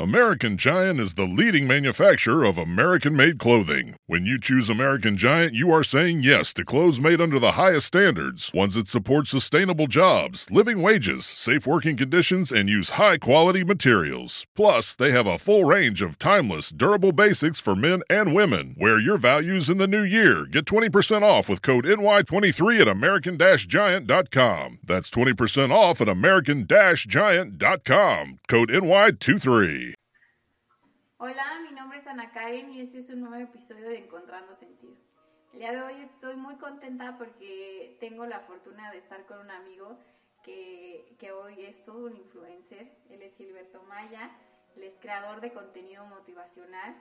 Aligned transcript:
American 0.00 0.56
Giant 0.56 1.00
is 1.00 1.14
the 1.14 1.24
leading 1.26 1.66
manufacturer 1.66 2.44
of 2.44 2.56
American 2.56 3.16
made 3.16 3.40
clothing. 3.40 3.96
When 4.06 4.24
you 4.24 4.38
choose 4.38 4.70
American 4.70 5.16
Giant, 5.16 5.54
you 5.54 5.72
are 5.72 5.82
saying 5.82 6.20
yes 6.20 6.54
to 6.54 6.64
clothes 6.64 7.00
made 7.00 7.20
under 7.20 7.40
the 7.40 7.52
highest 7.52 7.88
standards, 7.88 8.52
ones 8.54 8.74
that 8.74 8.86
support 8.86 9.26
sustainable 9.26 9.88
jobs, 9.88 10.48
living 10.52 10.82
wages, 10.82 11.26
safe 11.26 11.66
working 11.66 11.96
conditions, 11.96 12.52
and 12.52 12.68
use 12.68 12.90
high 12.90 13.18
quality 13.18 13.64
materials. 13.64 14.46
Plus, 14.54 14.94
they 14.94 15.10
have 15.10 15.26
a 15.26 15.36
full 15.36 15.64
range 15.64 16.00
of 16.00 16.16
timeless, 16.16 16.70
durable 16.70 17.10
basics 17.10 17.58
for 17.58 17.74
men 17.74 18.04
and 18.08 18.36
women. 18.36 18.76
Wear 18.78 19.00
your 19.00 19.18
values 19.18 19.68
in 19.68 19.78
the 19.78 19.88
new 19.88 20.04
year. 20.04 20.46
Get 20.46 20.64
20% 20.66 21.22
off 21.22 21.48
with 21.48 21.60
code 21.60 21.84
NY23 21.84 22.82
at 22.82 22.86
American 22.86 23.36
Giant.com. 23.36 24.78
That's 24.84 25.10
20% 25.10 25.72
off 25.72 26.00
at 26.00 26.08
American 26.08 26.68
Giant.com. 26.68 28.38
Code 28.46 28.68
NY23. 28.68 29.87
Hola, 31.20 31.60
mi 31.68 31.74
nombre 31.74 31.98
es 31.98 32.06
Ana 32.06 32.30
Karen 32.30 32.72
y 32.72 32.80
este 32.80 32.98
es 32.98 33.10
un 33.10 33.22
nuevo 33.22 33.34
episodio 33.34 33.88
de 33.88 33.98
Encontrando 33.98 34.54
Sentido. 34.54 34.94
El 35.52 35.58
día 35.58 35.72
de 35.72 35.82
hoy 35.82 36.00
estoy 36.00 36.36
muy 36.36 36.54
contenta 36.58 37.18
porque 37.18 37.96
tengo 37.98 38.24
la 38.24 38.38
fortuna 38.38 38.92
de 38.92 38.98
estar 38.98 39.26
con 39.26 39.40
un 39.40 39.50
amigo 39.50 39.98
que, 40.44 41.16
que 41.18 41.32
hoy 41.32 41.64
es 41.64 41.82
todo 41.82 42.06
un 42.06 42.16
influencer. 42.16 42.96
Él 43.10 43.20
es 43.22 43.36
Gilberto 43.36 43.82
Maya, 43.82 44.30
él 44.76 44.84
es 44.84 44.94
creador 44.94 45.40
de 45.40 45.52
contenido 45.52 46.06
motivacional 46.06 46.94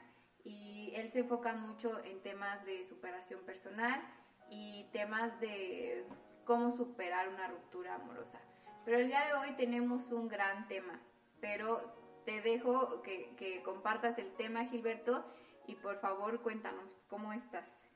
y 0.44 0.94
él 0.96 1.10
se 1.10 1.20
enfoca 1.20 1.54
mucho 1.54 2.04
en 2.04 2.20
temas 2.24 2.66
de 2.66 2.84
superación 2.86 3.42
personal 3.42 4.02
y 4.50 4.88
temas 4.94 5.40
de 5.40 6.08
cómo 6.44 6.72
superar 6.72 7.30
una 7.30 7.50
ruptura 7.50 7.94
amorosa. 7.94 8.42
Pero 8.84 8.98
el 8.98 9.10
día 9.10 9.24
de 9.28 9.34
hoy 9.36 9.56
tenemos 9.58 10.10
un 10.10 10.28
gran 10.28 10.68
tema, 10.68 11.00
pero 11.40 11.97
te 12.28 12.42
dejo 12.42 13.02
que, 13.04 13.34
que 13.38 13.64
compartas 13.64 14.18
el 14.18 14.34
tema, 14.34 14.66
Gilberto, 14.66 15.24
y 15.66 15.76
por 15.76 15.96
favor 16.02 16.42
cuéntanos 16.42 16.84
cómo 17.08 17.32
estás. 17.32 17.88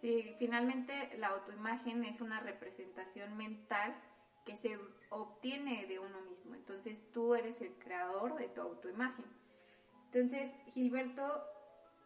Sí, 0.00 0.34
finalmente 0.38 1.10
la 1.18 1.28
autoimagen 1.28 2.04
es 2.04 2.22
una 2.22 2.40
representación 2.40 3.36
mental 3.36 3.94
que 4.46 4.56
se 4.56 4.78
obtiene 5.10 5.84
de 5.86 5.98
uno 5.98 6.22
mismo. 6.22 6.54
Entonces 6.54 7.10
tú 7.12 7.34
eres 7.34 7.60
el 7.60 7.74
creador 7.74 8.36
de 8.36 8.48
tu 8.48 8.62
autoimagen. 8.62 9.26
Entonces, 10.06 10.50
Gilberto, 10.68 11.44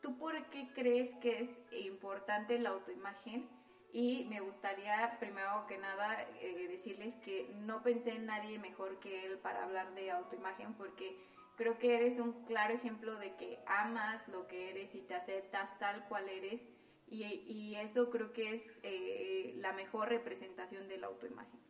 ¿tú 0.03 0.19
por 0.19 0.51
qué 0.51 0.69
crees 0.75 1.15
que 1.15 1.41
es 1.41 1.51
importante 1.85 2.59
la 2.59 2.71
autoimagen? 2.71 3.49
Y 3.93 4.25
me 4.25 4.41
gustaría, 4.41 5.17
primero 5.21 5.65
que 5.69 5.79
nada, 5.79 6.21
eh, 6.41 6.67
decirles 6.69 7.15
que 7.17 7.49
no 7.61 7.81
pensé 7.85 8.17
en 8.17 8.27
nadie 8.27 8.59
mejor 8.59 8.99
que 8.99 9.25
él 9.25 9.39
para 9.39 9.63
hablar 9.63 9.95
de 9.95 10.11
autoimagen, 10.11 10.75
porque 10.75 11.17
creo 11.57 11.79
que 11.79 11.97
eres 11.97 12.19
un 12.19 12.45
claro 12.45 12.75
ejemplo 12.75 13.17
de 13.19 13.37
que 13.37 13.63
amas 13.67 14.27
lo 14.27 14.49
que 14.49 14.71
eres 14.71 14.97
y 14.97 15.03
te 15.03 15.15
aceptas 15.15 15.79
tal 15.79 16.09
cual 16.09 16.29
eres 16.29 16.67
y, 17.07 17.75
eso 17.77 18.11
creo 18.11 18.33
que 18.33 18.55
es 18.55 18.81
eh, 18.83 19.55
la 19.59 19.73
mejor 19.73 20.09
representación 20.09 20.89
de 20.89 20.99
la 20.99 21.09
autoimagen. 21.09 21.61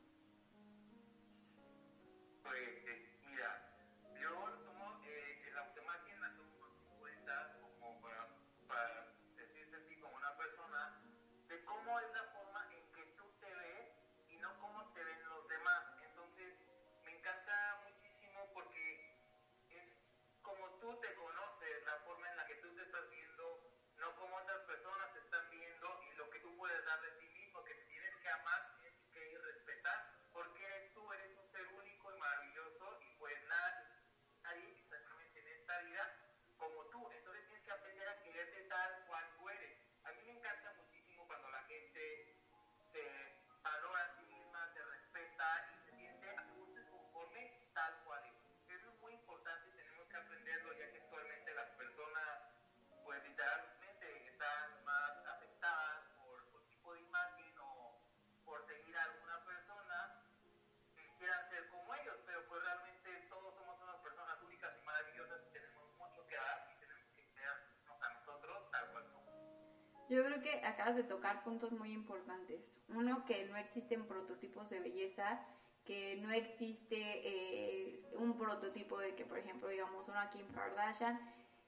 Yo 70.15 70.25
creo 70.25 70.41
que 70.41 70.65
acabas 70.65 70.95
de 70.95 71.03
tocar 71.03 71.43
puntos 71.43 71.73
muy 71.73 71.93
importantes. 71.93 72.77
Uno, 72.89 73.25
que 73.25 73.47
no 73.47 73.57
existen 73.57 74.07
prototipos 74.07 74.71
de 74.71 74.79
belleza, 74.79 75.45
que 75.85 76.17
no 76.23 76.31
existe 76.31 76.97
eh, 76.97 78.01
un 78.19 78.37
prototipo 78.37 78.99
de 78.99 79.17
que, 79.17 79.25
por 79.25 79.39
ejemplo, 79.39 79.69
digamos, 79.69 80.09
una 80.09 80.31
Kim 80.31 80.47
Kardashian. 80.53 81.21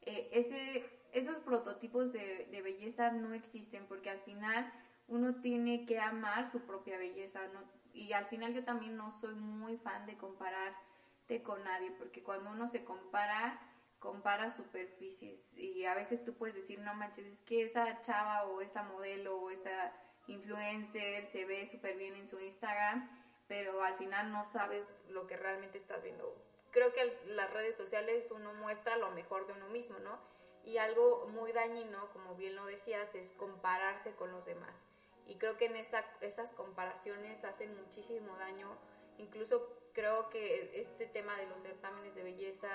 Eh, 0.02 0.28
ese, 0.32 0.88
esos 1.12 1.38
prototipos 1.40 2.12
de, 2.12 2.60
belleza 2.62 3.10
no 3.10 3.34
existen 3.34 3.84
porque 3.86 4.10
al 4.10 4.20
final 4.20 4.72
uno 5.08 5.40
tiene 5.40 5.84
que 5.84 5.98
amar 5.98 6.48
su 6.48 6.60
propia 6.60 6.98
belleza. 6.98 7.48
¿no? 7.48 7.64
Y 7.92 8.12
al 8.12 8.26
final 8.26 8.54
yo 8.54 8.62
también 8.62 8.96
no 8.96 9.10
soy 9.10 9.34
muy 9.34 9.76
fan 9.76 10.06
de 10.06 10.16
compararte 10.16 11.42
con 11.42 11.64
nadie 11.64 11.90
porque 11.98 12.22
cuando 12.22 12.50
uno 12.50 12.68
se 12.68 12.84
compara 12.84 13.60
compara 14.06 14.50
superficies 14.50 15.54
y 15.58 15.84
a 15.84 15.96
veces 15.96 16.22
tú 16.24 16.34
puedes 16.34 16.54
decir, 16.54 16.78
no 16.78 16.94
manches, 16.94 17.26
es 17.26 17.42
que 17.42 17.64
esa 17.64 18.00
chava 18.02 18.44
o 18.44 18.60
esa 18.60 18.84
modelo 18.84 19.36
o 19.36 19.50
esa 19.50 19.92
influencer 20.28 21.24
se 21.24 21.44
ve 21.44 21.66
súper 21.66 21.96
bien 21.96 22.14
en 22.14 22.28
su 22.28 22.38
Instagram, 22.38 23.10
pero 23.48 23.82
al 23.82 23.96
final 23.96 24.30
no 24.30 24.44
sabes 24.44 24.84
lo 25.08 25.26
que 25.26 25.36
realmente 25.36 25.76
estás 25.76 26.04
viendo. 26.04 26.40
Creo 26.70 26.92
que 26.92 27.18
las 27.26 27.52
redes 27.52 27.74
sociales 27.74 28.28
uno 28.30 28.54
muestra 28.54 28.96
lo 28.96 29.10
mejor 29.10 29.48
de 29.48 29.54
uno 29.54 29.66
mismo, 29.70 29.98
¿no? 29.98 30.20
Y 30.64 30.78
algo 30.78 31.26
muy 31.32 31.50
dañino, 31.50 32.08
como 32.12 32.36
bien 32.36 32.54
lo 32.54 32.64
decías, 32.66 33.16
es 33.16 33.32
compararse 33.32 34.12
con 34.12 34.30
los 34.30 34.46
demás. 34.46 34.86
Y 35.26 35.34
creo 35.34 35.56
que 35.56 35.64
en 35.64 35.74
esa, 35.74 36.04
esas 36.20 36.52
comparaciones 36.52 37.44
hacen 37.44 37.74
muchísimo 37.74 38.36
daño. 38.36 38.78
Incluso 39.18 39.68
creo 39.94 40.28
que 40.28 40.80
este 40.80 41.06
tema 41.06 41.36
de 41.38 41.46
los 41.48 41.62
certámenes 41.62 42.14
de 42.14 42.22
belleza, 42.22 42.68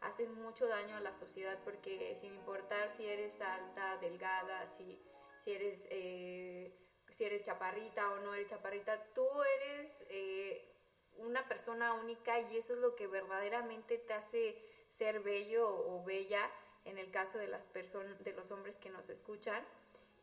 hacen 0.00 0.32
mucho 0.34 0.66
daño 0.66 0.96
a 0.96 1.00
la 1.00 1.12
sociedad 1.12 1.58
porque 1.64 2.14
sin 2.16 2.34
importar 2.34 2.90
si 2.90 3.06
eres 3.06 3.40
alta, 3.40 3.96
delgada, 3.98 4.66
si, 4.66 4.98
si, 5.36 5.52
eres, 5.52 5.82
eh, 5.90 6.74
si 7.08 7.24
eres 7.24 7.42
chaparrita 7.42 8.10
o 8.12 8.20
no 8.20 8.34
eres 8.34 8.48
chaparrita, 8.48 9.02
tú 9.14 9.26
eres 9.60 9.96
eh, 10.10 10.72
una 11.18 11.46
persona 11.48 11.94
única 11.94 12.40
y 12.40 12.56
eso 12.56 12.74
es 12.74 12.78
lo 12.80 12.94
que 12.94 13.06
verdaderamente 13.06 13.98
te 13.98 14.14
hace 14.14 14.58
ser 14.88 15.20
bello 15.20 15.68
o 15.68 16.04
bella 16.04 16.50
en 16.84 16.98
el 16.98 17.10
caso 17.10 17.38
de 17.38 17.48
las 17.48 17.66
personas, 17.66 18.22
de 18.22 18.32
los 18.32 18.50
hombres 18.50 18.76
que 18.76 18.90
nos 18.90 19.08
escuchan. 19.08 19.64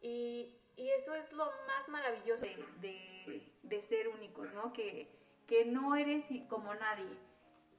Y, 0.01 0.57
y 0.75 0.89
eso 0.89 1.13
es 1.13 1.33
lo 1.33 1.45
más 1.67 1.89
maravilloso 1.89 2.45
de, 2.45 2.55
de, 2.79 3.51
de 3.63 3.81
ser 3.81 4.07
únicos, 4.07 4.53
¿no? 4.53 4.71
Que, 4.71 5.07
que 5.47 5.65
no 5.65 5.95
eres 5.95 6.25
como 6.47 6.73
nadie 6.75 7.17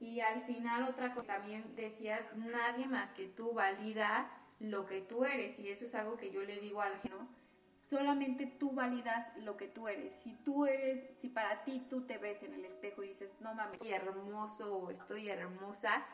y 0.00 0.20
al 0.20 0.40
final 0.40 0.84
otra 0.84 1.14
cosa 1.14 1.26
también 1.26 1.64
decías, 1.76 2.34
nadie 2.36 2.86
más 2.86 3.12
que 3.12 3.26
tú 3.26 3.52
valida 3.52 4.30
lo 4.60 4.86
que 4.86 5.00
tú 5.00 5.24
eres 5.24 5.58
y 5.58 5.68
eso 5.68 5.84
es 5.84 5.94
algo 5.94 6.16
que 6.16 6.30
yo 6.30 6.42
le 6.42 6.58
digo 6.58 6.80
al 6.80 6.92
¿no? 7.10 7.28
solamente 7.76 8.46
tú 8.46 8.72
validas 8.72 9.32
lo 9.38 9.56
que 9.56 9.68
tú 9.68 9.88
eres. 9.88 10.14
Si 10.14 10.34
tú 10.36 10.66
eres, 10.66 11.06
si 11.12 11.28
para 11.28 11.64
ti 11.64 11.84
tú 11.88 12.06
te 12.06 12.18
ves 12.18 12.42
en 12.42 12.54
el 12.54 12.64
espejo 12.64 13.02
y 13.02 13.08
dices, 13.08 13.30
no 13.40 13.54
mames, 13.54 13.74
estoy 13.74 13.92
hermoso 13.92 14.76
o 14.76 14.90
estoy 14.90 15.28
hermosa, 15.28 16.04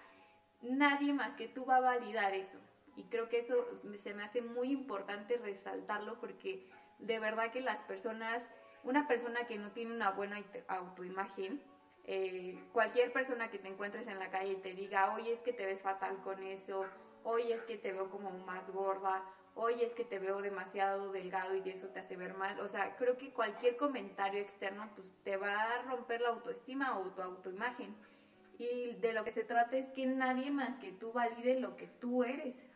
nadie 0.62 1.12
más 1.12 1.34
que 1.34 1.48
tú 1.48 1.64
va 1.64 1.76
a 1.76 1.80
validar 1.80 2.34
eso. 2.34 2.58
Y 2.96 3.04
creo 3.04 3.28
que 3.28 3.38
eso 3.38 3.54
se 3.96 4.14
me 4.14 4.24
hace 4.24 4.42
muy 4.42 4.72
importante 4.72 5.36
resaltarlo 5.36 6.18
porque 6.18 6.68
de 6.98 7.18
verdad 7.20 7.52
que 7.52 7.60
las 7.60 7.82
personas, 7.82 8.48
una 8.82 9.06
persona 9.06 9.46
que 9.46 9.58
no 9.58 9.70
tiene 9.70 9.94
una 9.94 10.10
buena 10.10 10.42
autoimagen, 10.68 11.62
eh, 12.12 12.58
cualquier 12.72 13.12
persona 13.12 13.50
que 13.50 13.60
te 13.60 13.68
encuentres 13.68 14.08
en 14.08 14.18
la 14.18 14.30
calle 14.30 14.54
y 14.54 14.56
te 14.56 14.74
diga, 14.74 15.14
oye, 15.14 15.32
es 15.32 15.42
que 15.42 15.52
te 15.52 15.64
ves 15.64 15.82
fatal 15.82 16.20
con 16.22 16.42
eso, 16.42 16.84
oye, 17.22 17.54
es 17.54 17.62
que 17.62 17.76
te 17.76 17.92
veo 17.92 18.10
como 18.10 18.32
más 18.32 18.72
gorda, 18.72 19.24
oye, 19.54 19.86
es 19.86 19.94
que 19.94 20.02
te 20.02 20.18
veo 20.18 20.42
demasiado 20.42 21.12
delgado 21.12 21.54
y 21.54 21.70
eso 21.70 21.86
te 21.90 22.00
hace 22.00 22.16
ver 22.16 22.34
mal. 22.34 22.58
O 22.58 22.68
sea, 22.68 22.96
creo 22.96 23.16
que 23.16 23.32
cualquier 23.32 23.76
comentario 23.76 24.40
externo 24.40 24.90
pues 24.96 25.14
te 25.22 25.36
va 25.36 25.52
a 25.52 25.82
romper 25.82 26.20
la 26.20 26.30
autoestima 26.30 26.98
o 26.98 27.12
tu 27.12 27.22
autoimagen. 27.22 27.94
Y 28.58 28.94
de 28.96 29.12
lo 29.12 29.22
que 29.22 29.30
se 29.30 29.44
trata 29.44 29.76
es 29.76 29.86
que 29.90 30.04
nadie 30.06 30.50
más 30.50 30.78
que 30.78 30.90
tú 30.90 31.12
valide 31.12 31.60
lo 31.60 31.76
que 31.76 31.86
tú 31.86 32.24
eres. 32.24 32.66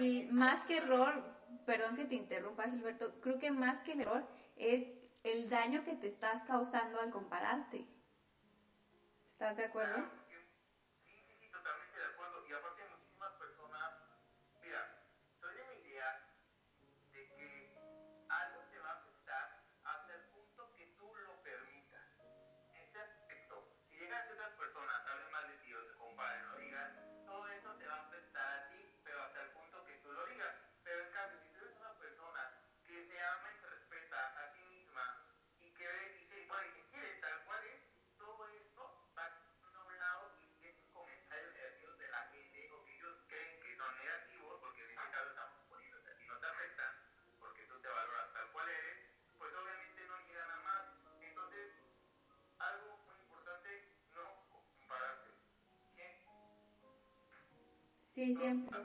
Y 0.00 0.26
más 0.30 0.62
que 0.62 0.78
error, 0.78 1.22
perdón 1.66 1.94
que 1.94 2.06
te 2.06 2.14
interrumpa 2.14 2.70
Gilberto, 2.70 3.20
creo 3.20 3.38
que 3.38 3.50
más 3.50 3.82
que 3.82 3.92
el 3.92 4.00
error 4.00 4.26
es 4.56 4.86
el 5.24 5.50
daño 5.50 5.84
que 5.84 5.94
te 5.94 6.06
estás 6.06 6.42
causando 6.44 7.00
al 7.00 7.10
compararte. 7.10 7.86
¿Estás 9.26 9.58
de 9.58 9.64
acuerdo? 9.66 10.19
Sí, 58.20 58.34
siempre. 58.34 58.78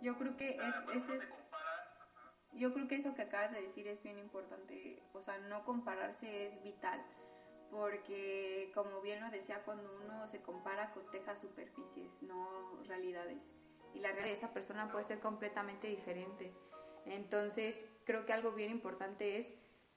Yo 0.00 0.16
creo 0.16 0.36
que 0.36 0.50
es, 0.50 1.08
es, 1.08 1.26
yo 2.52 2.72
creo 2.72 2.86
que 2.86 2.94
eso 2.94 3.16
que 3.16 3.22
acabas 3.22 3.50
de 3.50 3.60
decir 3.60 3.88
es 3.88 4.04
bien 4.04 4.18
importante, 4.18 5.02
o 5.12 5.20
sea, 5.20 5.36
no 5.38 5.64
compararse 5.64 6.46
es 6.46 6.62
vital, 6.62 7.04
porque 7.72 8.70
como 8.72 9.00
bien 9.00 9.20
lo 9.20 9.30
decía, 9.30 9.64
cuando 9.64 9.92
uno 10.04 10.28
se 10.28 10.42
compara 10.42 10.92
coteja 10.92 11.34
superficies, 11.34 12.22
no 12.22 12.84
realidades, 12.84 13.52
y 13.94 13.98
la 13.98 14.10
realidad 14.10 14.28
de 14.28 14.34
esa 14.34 14.52
persona 14.52 14.88
puede 14.88 15.02
ser 15.02 15.18
completamente 15.18 15.88
diferente. 15.88 16.54
Entonces, 17.04 17.84
creo 18.04 18.26
que 18.26 18.32
algo 18.32 18.52
bien 18.52 18.70
importante 18.70 19.38
es 19.38 19.52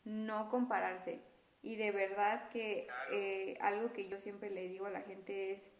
no 0.05 0.49
compararse. 0.49 1.21
Y 1.61 1.75
de 1.75 1.91
verdad 1.91 2.49
que 2.49 2.87
eh, 3.11 3.59
algo 3.61 3.93
que 3.93 4.07
yo 4.07 4.19
siempre 4.19 4.49
le 4.49 4.67
digo 4.67 4.87
a 4.87 4.89
la 4.89 5.01
gente 5.01 5.51
es, 5.51 5.71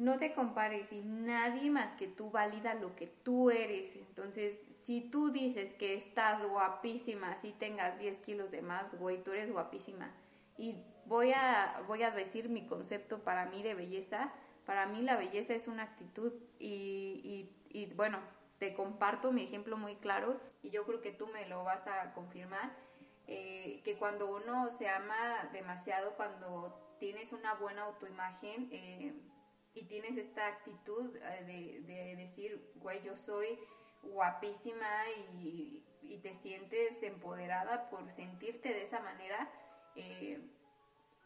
no 0.00 0.16
te 0.16 0.32
compares 0.32 0.94
y 0.94 1.02
nadie 1.02 1.70
más 1.70 1.92
que 1.92 2.08
tú 2.08 2.30
valida 2.30 2.72
lo 2.72 2.96
que 2.96 3.06
tú 3.06 3.50
eres. 3.50 3.96
Entonces, 3.96 4.64
si 4.82 5.02
tú 5.02 5.30
dices 5.30 5.74
que 5.74 5.92
estás 5.92 6.42
guapísima, 6.42 7.36
si 7.36 7.52
tengas 7.52 7.98
10 7.98 8.16
kilos 8.22 8.50
de 8.50 8.62
más, 8.62 8.90
güey, 8.94 9.22
tú 9.22 9.32
eres 9.32 9.52
guapísima. 9.52 10.10
Y 10.56 10.82
voy 11.04 11.32
a, 11.32 11.84
voy 11.86 12.02
a 12.02 12.12
decir 12.12 12.48
mi 12.48 12.64
concepto 12.64 13.22
para 13.22 13.44
mí 13.44 13.62
de 13.62 13.74
belleza. 13.74 14.32
Para 14.64 14.86
mí 14.86 15.02
la 15.02 15.16
belleza 15.16 15.52
es 15.52 15.68
una 15.68 15.82
actitud 15.82 16.32
y, 16.58 17.50
y, 17.68 17.92
bueno, 17.94 18.20
te 18.58 18.72
comparto 18.72 19.32
mi 19.32 19.42
ejemplo 19.42 19.76
muy 19.76 19.96
claro 19.96 20.40
y 20.62 20.70
yo 20.70 20.86
creo 20.86 21.02
que 21.02 21.12
tú 21.12 21.26
me 21.26 21.46
lo 21.46 21.62
vas 21.62 21.86
a 21.86 22.14
confirmar. 22.14 22.74
Eh, 23.26 23.82
que 23.84 23.98
cuando 23.98 24.34
uno 24.34 24.72
se 24.72 24.88
ama 24.88 25.50
demasiado, 25.52 26.16
cuando 26.16 26.96
tienes 26.98 27.32
una 27.32 27.52
buena 27.54 27.82
autoimagen, 27.82 28.70
eh, 28.72 29.14
y 29.74 29.84
tienes 29.84 30.16
esta 30.16 30.46
actitud 30.46 31.16
eh, 31.16 31.82
de, 31.86 32.16
decir, 32.16 32.72
güey, 32.76 33.02
yo 33.02 33.16
soy 33.16 33.58
guapísima 34.02 34.88
y, 35.34 35.86
te 36.22 36.34
sientes 36.34 37.02
empoderada 37.02 37.88
por 37.88 38.10
sentirte 38.10 38.74
de 38.74 38.82
esa 38.82 39.00
manera, 39.00 39.48
eh, 39.94 40.38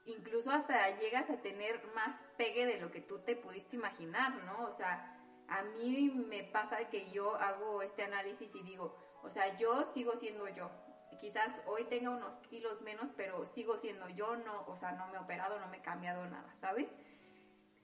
incluso 0.04 0.50
hasta 0.50 1.00
llegas 1.00 1.30
a 1.30 1.40
tener 1.40 1.82
más 1.94 2.14
pegue 2.36 2.66
de 2.66 2.78
lo 2.78 2.92
que 2.92 3.00
tú 3.00 3.18
te 3.20 3.34
pudiste 3.34 3.74
imaginar, 3.74 4.34
¿no? 4.44 4.66
O 4.66 4.72
sea, 4.72 5.14
a 5.48 5.62
mí 5.62 6.10
me 6.10 6.44
pasa 6.44 6.88
que 6.90 7.10
yo 7.10 7.34
hago 7.36 7.82
este 7.82 8.04
análisis 8.04 8.54
y 8.54 8.62
digo, 8.62 8.94
o 9.22 9.30
sea, 9.30 9.56
yo 9.56 9.86
sigo 9.86 10.12
siendo 10.16 10.46
yo. 10.48 10.70
Quizás 11.18 11.62
hoy 11.66 11.84
tenga 11.84 12.10
unos 12.10 12.36
kilos 12.38 12.82
menos, 12.82 13.10
pero 13.16 13.46
sigo 13.46 13.78
siendo 13.78 14.08
yo, 14.10 14.36
no, 14.36 14.66
o 14.66 14.76
sea, 14.76 14.92
no 14.92 15.08
me 15.08 15.16
he 15.16 15.20
operado, 15.20 15.58
no 15.58 15.68
me 15.68 15.78
he 15.78 15.82
cambiado 15.82 16.26
nada, 16.26 16.54
¿sabes? 16.56 16.94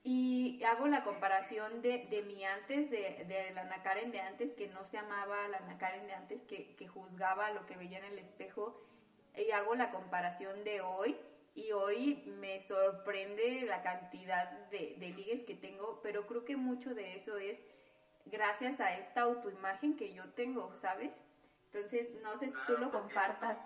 Y 0.03 0.63
hago 0.65 0.87
la 0.87 1.05
comparación 1.05 1.83
de, 1.83 2.07
de 2.11 2.23
mi 2.23 2.45
antes, 2.45 2.91
de, 2.91 3.25
de, 3.29 3.53
la 3.53 3.63
Ana 3.63 3.83
Karen 3.83 4.11
de 4.13 4.21
antes, 4.21 4.53
que 4.53 4.69
no 4.69 4.87
se 4.87 4.97
amaba, 4.97 5.49
la 5.49 5.59
Ana 5.59 5.77
Karen 5.77 6.07
de 6.07 6.15
antes, 6.15 6.43
que, 6.43 6.75
que 6.77 6.89
juzgaba 6.89 7.51
lo 7.51 7.67
que 7.67 7.77
veía 7.77 7.99
en 7.99 8.05
el 8.05 8.19
espejo, 8.19 8.81
y 9.37 9.51
hago 9.51 9.75
la 9.75 9.91
comparación 9.91 10.65
de 10.65 10.81
hoy, 10.81 11.19
y 11.55 11.73
hoy 11.73 12.23
me 12.39 12.61
sorprende 12.61 13.63
la 13.67 13.83
cantidad 13.83 14.51
de, 14.71 14.97
de 14.99 15.09
ligues 15.11 15.43
que 15.43 15.55
tengo, 15.55 16.01
pero 16.03 16.27
creo 16.27 16.45
que 16.45 16.57
mucho 16.57 16.95
de 16.95 17.15
eso 17.15 17.37
es 17.37 17.59
gracias 18.27 18.81
a 18.81 18.97
esta 18.97 19.23
autoimagen 19.23 19.97
que 19.97 20.15
yo 20.15 20.31
tengo, 20.31 20.75
¿sabes? 20.77 21.25
Entonces, 21.73 22.11
no 22.23 22.37
sé 22.37 22.49
si 22.49 22.57
tú 22.67 22.79
lo 22.79 22.91
compartas. 22.91 23.61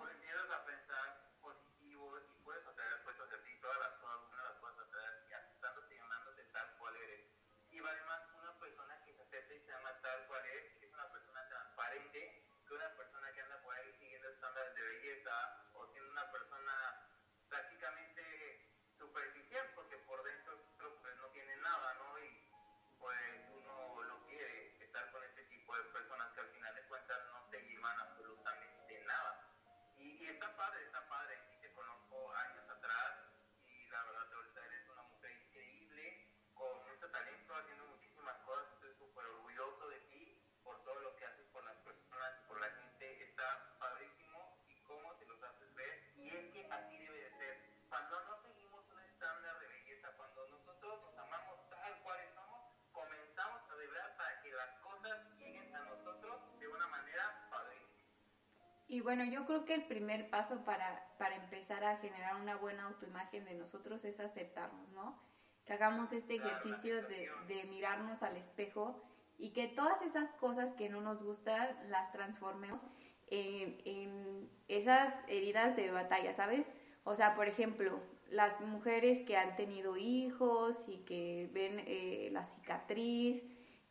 Sí, 58.95 59.01
bueno, 59.01 59.25
yo 59.25 59.45
creo 59.45 59.65
que 59.65 59.73
el 59.73 59.83
primer 59.83 60.29
paso 60.29 60.63
para, 60.63 61.05
para 61.17 61.35
empezar 61.35 61.83
a 61.83 61.97
generar 61.97 62.37
una 62.37 62.55
buena 62.55 62.85
autoimagen 62.85 63.43
de 63.43 63.53
nosotros 63.53 64.05
es 64.05 64.21
aceptarnos, 64.21 64.87
¿no? 64.93 65.19
Que 65.65 65.73
hagamos 65.73 66.13
este 66.13 66.35
ejercicio 66.35 67.05
de, 67.05 67.29
de 67.49 67.65
mirarnos 67.65 68.23
al 68.23 68.37
espejo 68.37 69.03
y 69.37 69.49
que 69.49 69.67
todas 69.67 70.01
esas 70.01 70.31
cosas 70.31 70.75
que 70.75 70.87
no 70.87 71.01
nos 71.01 71.21
gustan 71.21 71.77
las 71.89 72.13
transformemos 72.13 72.83
en, 73.27 73.81
en 73.83 74.49
esas 74.69 75.13
heridas 75.27 75.75
de 75.75 75.91
batalla, 75.91 76.33
¿sabes? 76.33 76.71
O 77.03 77.17
sea, 77.17 77.33
por 77.33 77.49
ejemplo, 77.49 78.01
las 78.29 78.61
mujeres 78.61 79.19
que 79.19 79.35
han 79.35 79.57
tenido 79.57 79.97
hijos 79.97 80.87
y 80.87 80.99
que 80.99 81.49
ven 81.51 81.83
eh, 81.85 82.29
la 82.31 82.45
cicatriz, 82.45 83.43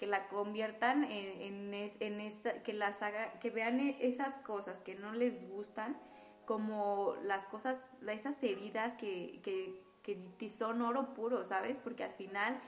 que 0.04 0.11
la 0.11 0.28
conviertan 0.28 1.04
en, 1.04 1.73
en, 1.73 2.20
esta, 2.20 2.62
que 2.62 2.75
las 2.75 3.00
haga, 3.00 3.40
que 3.40 3.49
vean 3.49 3.80
e, 3.80 3.96
esas 4.02 4.37
cosas 4.40 4.76
que 4.82 4.96
no 4.96 5.12
les 5.12 5.49
gustan 5.49 5.96
como 6.44 7.16
las 7.23 7.46
cosas, 7.46 7.82
esas 8.06 8.42
heridas 8.42 8.92
que, 8.92 9.40
que, 9.42 9.82
que 10.02 10.49
son 10.50 10.82
oro 10.82 11.14
puro, 11.14 11.46
¿sabes? 11.46 11.78
Porque 11.78 12.04
al 12.04 12.12
final, 12.12 12.61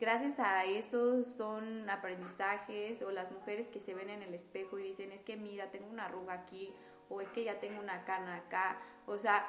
gracias 0.00 0.38
a 0.38 0.66
eso 0.66 1.24
son 1.24 1.88
aprendizajes 1.88 3.00
o 3.00 3.10
las 3.10 3.32
mujeres 3.32 3.68
que 3.68 3.80
se 3.80 3.94
ven 3.94 4.10
en 4.10 4.22
el 4.22 4.34
espejo 4.34 4.78
y 4.78 4.82
dicen, 4.82 5.12
es 5.12 5.22
que 5.22 5.38
mira, 5.38 5.70
tengo 5.70 5.86
una 5.86 6.04
arruga 6.04 6.34
aquí 6.34 6.74
o 7.08 7.22
es 7.22 7.30
que 7.30 7.42
ya 7.42 7.58
tengo 7.58 7.80
una 7.80 8.04
cana 8.04 8.36
acá, 8.36 8.78
o 9.06 9.18
sea, 9.18 9.46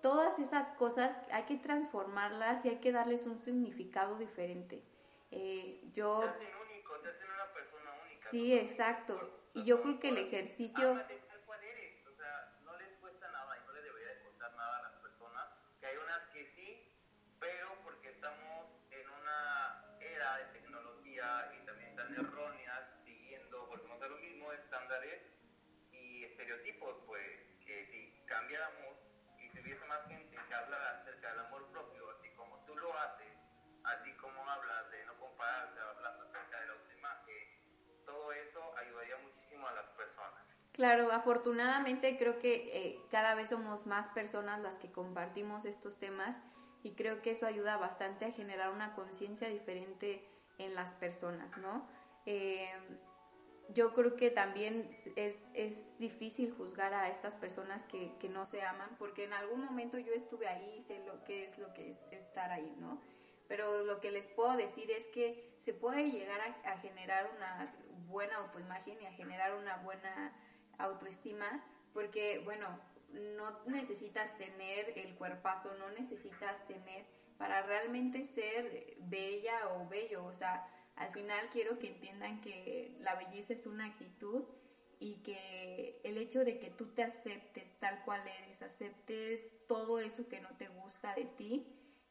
todas 0.00 0.38
esas 0.38 0.70
cosas 0.70 1.18
hay 1.32 1.42
que 1.42 1.56
transformarlas 1.56 2.64
y 2.64 2.68
hay 2.68 2.76
que 2.76 2.92
darles 2.92 3.26
un 3.26 3.36
significado 3.42 4.16
diferente. 4.16 4.84
Eh, 5.36 5.80
yo 5.92 6.22
hacen 6.22 6.48
único, 6.70 7.00
te 7.00 7.08
hacen 7.08 7.26
una 7.28 7.52
persona 7.52 7.90
única. 7.90 8.13
Sí, 8.30 8.54
exacto. 8.58 9.48
Y 9.54 9.64
yo 9.64 9.82
creo 9.82 10.00
que 10.00 10.08
el 10.08 10.18
ejercicio... 10.18 10.92
cuál 11.46 11.62
eres. 11.62 12.06
O 12.06 12.12
sea, 12.12 12.58
no 12.64 12.76
les 12.78 12.92
cuesta 12.98 13.30
nada 13.30 13.56
y 13.58 13.66
no 13.66 13.72
les 13.72 13.84
debería 13.84 14.08
de 14.08 14.20
costar 14.22 14.54
nada 14.54 14.78
a 14.78 14.82
las 14.82 14.92
personas, 15.00 15.48
que 15.80 15.86
hay 15.86 15.96
unas 15.96 16.20
que 16.32 16.46
sí, 16.46 16.92
pero 17.38 17.68
porque 17.84 18.10
estamos 18.10 18.76
en 18.90 19.10
una 19.10 19.96
era 20.00 20.36
de 20.38 20.44
tecnología 20.58 21.52
y 21.60 21.63
Claro, 40.74 41.12
afortunadamente 41.12 42.18
creo 42.18 42.40
que 42.40 42.68
eh, 42.74 43.00
cada 43.08 43.36
vez 43.36 43.50
somos 43.50 43.86
más 43.86 44.08
personas 44.08 44.60
las 44.60 44.76
que 44.76 44.90
compartimos 44.90 45.66
estos 45.66 46.00
temas 46.00 46.40
y 46.82 46.94
creo 46.96 47.22
que 47.22 47.30
eso 47.30 47.46
ayuda 47.46 47.76
bastante 47.76 48.24
a 48.24 48.32
generar 48.32 48.70
una 48.70 48.92
conciencia 48.92 49.48
diferente 49.48 50.28
en 50.58 50.74
las 50.74 50.96
personas, 50.96 51.56
¿no? 51.58 51.86
Eh, 52.26 52.68
yo 53.68 53.94
creo 53.94 54.16
que 54.16 54.30
también 54.30 54.90
es, 55.14 55.48
es, 55.54 55.96
difícil 55.98 56.52
juzgar 56.52 56.92
a 56.92 57.08
estas 57.08 57.36
personas 57.36 57.84
que, 57.84 58.12
que, 58.18 58.28
no 58.28 58.44
se 58.44 58.62
aman, 58.62 58.96
porque 58.98 59.24
en 59.24 59.32
algún 59.32 59.64
momento 59.64 59.96
yo 59.98 60.12
estuve 60.12 60.48
ahí 60.48 60.74
y 60.78 60.82
sé 60.82 60.98
lo 61.06 61.22
que 61.22 61.44
es 61.44 61.56
lo 61.56 61.72
que 61.72 61.88
es 61.90 61.98
estar 62.10 62.50
ahí, 62.50 62.74
¿no? 62.80 63.00
Pero 63.46 63.84
lo 63.84 64.00
que 64.00 64.10
les 64.10 64.28
puedo 64.28 64.56
decir 64.56 64.90
es 64.90 65.06
que 65.06 65.54
se 65.58 65.72
puede 65.72 66.10
llegar 66.10 66.40
a, 66.40 66.72
a 66.72 66.78
generar 66.78 67.30
una 67.36 67.72
buena 68.08 68.38
autoimagen 68.38 69.00
y 69.00 69.06
a 69.06 69.12
generar 69.12 69.54
una 69.54 69.76
buena 69.76 70.34
autoestima, 70.78 71.64
porque, 71.92 72.40
bueno, 72.44 72.66
no 73.36 73.64
necesitas 73.66 74.36
tener 74.38 74.92
el 74.96 75.14
cuerpazo, 75.14 75.74
no 75.74 75.90
necesitas 75.90 76.66
tener 76.66 77.04
para 77.38 77.62
realmente 77.62 78.24
ser 78.24 78.96
bella 79.00 79.74
o 79.74 79.88
bello, 79.88 80.24
o 80.24 80.34
sea, 80.34 80.68
al 80.96 81.10
final 81.10 81.48
quiero 81.50 81.78
que 81.78 81.88
entiendan 81.88 82.40
que 82.40 82.96
la 83.00 83.14
belleza 83.16 83.52
es 83.52 83.66
una 83.66 83.86
actitud 83.86 84.44
y 85.00 85.16
que 85.16 86.00
el 86.04 86.18
hecho 86.18 86.44
de 86.44 86.58
que 86.58 86.70
tú 86.70 86.86
te 86.86 87.02
aceptes 87.02 87.72
tal 87.80 88.04
cual 88.04 88.22
eres, 88.42 88.62
aceptes 88.62 89.50
todo 89.66 89.98
eso 89.98 90.28
que 90.28 90.40
no 90.40 90.50
te 90.56 90.68
gusta 90.68 91.14
de 91.14 91.24
ti, 91.24 91.66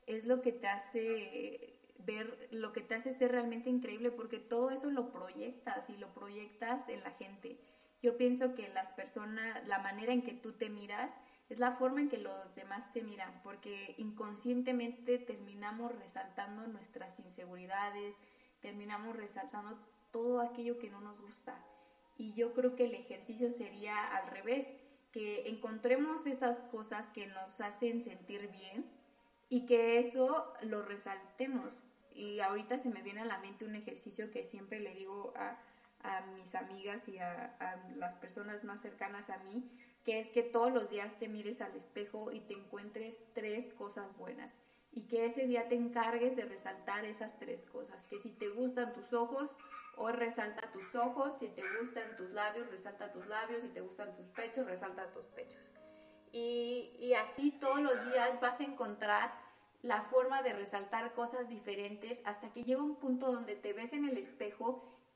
es 0.06 0.26
lo 0.26 0.42
que 0.42 0.52
te 0.52 0.68
hace 0.68 1.80
ver, 2.00 2.50
lo 2.52 2.74
que 2.74 2.82
te 2.82 2.96
hace 2.96 3.14
ser 3.14 3.32
realmente 3.32 3.70
increíble, 3.70 4.12
porque 4.12 4.38
todo 4.38 4.70
eso 4.72 4.90
lo 4.92 5.12
proyectas 5.12 5.90
y 5.90 5.98
lo 5.98 6.14
proyectas 6.14 6.90
en 6.90 7.02
la 7.02 7.12
gente. 7.12 7.58
Yo 8.04 8.18
pienso 8.18 8.54
que 8.54 8.68
las 8.68 8.92
personas, 8.92 9.66
la 9.66 9.80
manera 9.80 10.12
en 10.12 10.22
que 10.22 10.34
tú 10.34 10.52
te 10.52 10.70
miras, 10.70 11.16
es 11.48 11.58
la 11.60 11.72
forma 11.72 12.02
en 12.02 12.10
que 12.10 12.18
los 12.18 12.54
demás 12.54 12.92
te 12.92 13.02
miran, 13.02 13.42
porque 13.44 13.96
inconscientemente 13.98 15.18
terminamos 15.18 15.96
resaltando 15.96 16.68
nuestras 16.68 17.18
inseguridades, 17.20 18.18
terminamos 18.60 19.16
resaltando 19.16 19.80
todo 20.12 20.42
aquello 20.42 20.80
que 20.80 20.90
no 20.90 21.00
nos 21.00 21.22
gusta. 21.22 21.58
Y 22.18 22.34
yo 22.34 22.54
creo 22.54 22.76
que 22.76 22.86
el 22.86 22.94
ejercicio 22.94 23.50
sería 23.52 24.18
al 24.18 24.28
revés, 24.28 24.74
que 25.14 25.48
encontremos 25.48 26.26
esas 26.26 26.60
cosas 26.60 27.08
que 27.08 27.28
nos 27.28 27.62
hacen 27.62 28.02
sentir 28.02 28.50
bien 28.50 28.86
y 29.48 29.66
que 29.66 30.00
eso 30.00 30.52
lo 30.64 30.82
resaltemos. 30.82 31.84
Y 32.14 32.42
ahorita 32.42 32.78
se 32.78 32.90
me 32.90 33.02
viene 33.02 33.22
a 33.22 33.26
la 33.26 33.38
mente 33.38 33.64
un 33.64 33.76
ejercicio 33.76 34.30
que 34.30 34.44
siempre 34.44 34.80
le 34.80 34.94
digo 34.94 35.32
a, 35.38 35.58
a 36.04 36.22
mis 36.38 36.56
amigas 36.56 37.08
y 37.08 37.18
a, 37.18 37.56
las 37.96 38.16
personas 38.16 38.64
más 38.64 38.82
cercanas 38.82 39.30
a 39.30 39.38
mí, 39.40 39.70
que 40.04 40.20
es 40.20 40.30
que 40.30 40.44
todos 40.44 40.72
los 40.72 40.90
días 40.90 41.18
te 41.18 41.30
mires 41.30 41.62
al 41.62 41.76
espejo 41.76 42.32
y 42.32 42.42
te 42.42 42.54
encuentres 42.54 43.20
tres 43.34 43.70
cosas 43.70 44.18
buenas 44.18 44.58
y 44.92 45.08
que 45.08 45.26
ese 45.26 45.48
día 45.48 45.68
te 45.70 45.76
encargues 45.76 46.36
de 46.36 46.46
resaltar 46.46 47.06
esas 47.06 47.40
tres 47.40 47.64
cosas, 47.64 48.06
que 48.06 48.20
si 48.20 48.30
te 48.30 48.50
gustan 48.50 48.94
tus 48.94 49.14
ojos, 49.14 49.56
resalta 50.14 50.72
tus 50.72 50.94
ojos, 50.96 51.40
si 51.40 51.48
te 51.48 51.64
gustan 51.80 52.16
tus 52.16 52.32
labios, 52.32 52.70
resalta 52.70 53.12
tus 53.12 53.26
labios, 53.28 53.64
si 53.64 53.70
te 53.70 53.82
gustan 53.82 54.16
tus 54.16 54.28
pechos, 54.28 54.66
resalta 54.66 55.12
tus 55.12 55.26
pechos. 55.28 55.72
Y, 56.32 56.96
y 57.00 57.14
así 57.14 57.52
todos 57.52 57.80
los 57.80 58.06
días 58.12 58.40
vas 58.42 58.60
a 58.60 58.64
encontrar 58.64 59.34
la 59.82 60.02
forma 60.02 60.42
de 60.42 60.54
resaltar 60.54 61.14
cosas 61.14 61.50
diferentes 61.50 62.22
hasta 62.26 62.52
que 62.52 62.64
llega 62.64 62.82
un 62.82 62.96
punto 62.96 63.32
donde 63.32 63.56
te 63.56 63.74
ves 63.74 63.94
en 63.94 64.06
el 64.06 64.18
espejo 64.18 64.93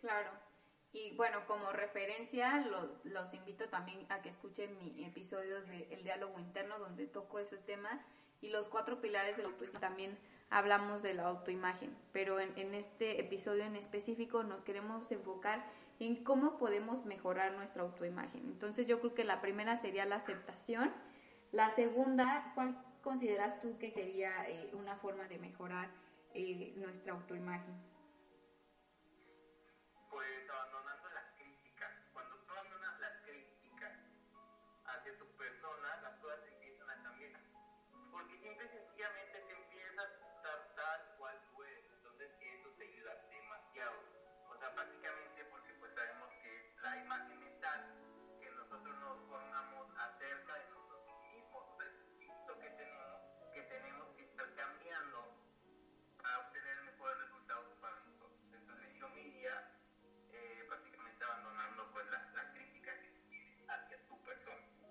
Claro. 0.00 0.30
Y 0.92 1.14
bueno, 1.14 1.44
como 1.46 1.70
referencia, 1.70 2.58
lo, 2.66 2.98
los 3.04 3.34
invito 3.34 3.68
también 3.68 4.04
a 4.08 4.22
que 4.22 4.28
escuchen 4.28 4.76
mi 4.78 5.04
episodio 5.04 5.62
de 5.62 5.86
El 5.92 6.02
diálogo 6.02 6.38
interno, 6.40 6.78
donde 6.78 7.06
toco 7.06 7.38
ese 7.38 7.58
tema, 7.58 8.04
y 8.40 8.48
los 8.48 8.68
cuatro 8.68 9.00
pilares 9.00 9.36
del 9.36 9.46
autoestima 9.46 9.80
también 9.80 10.18
hablamos 10.48 11.02
de 11.02 11.14
la 11.14 11.26
autoimagen, 11.26 11.96
pero 12.12 12.40
en, 12.40 12.56
en 12.58 12.74
este 12.74 13.20
episodio 13.20 13.64
en 13.64 13.76
específico 13.76 14.42
nos 14.42 14.62
queremos 14.62 15.12
enfocar 15.12 15.64
en 16.00 16.24
cómo 16.24 16.56
podemos 16.56 17.04
mejorar 17.04 17.52
nuestra 17.52 17.82
autoimagen. 17.82 18.42
Entonces 18.46 18.86
yo 18.86 18.98
creo 19.00 19.14
que 19.14 19.24
la 19.24 19.40
primera 19.40 19.76
sería 19.76 20.06
la 20.06 20.16
aceptación. 20.16 20.92
La 21.52 21.70
segunda, 21.70 22.52
¿cuál 22.54 22.82
consideras 23.02 23.60
tú 23.60 23.78
que 23.78 23.90
sería 23.90 24.48
eh, 24.48 24.70
una 24.72 24.96
forma 24.96 25.28
de 25.28 25.38
mejorar 25.38 25.90
eh, 26.34 26.72
nuestra 26.76 27.12
autoimagen? 27.12 27.89
Pues 30.10 30.49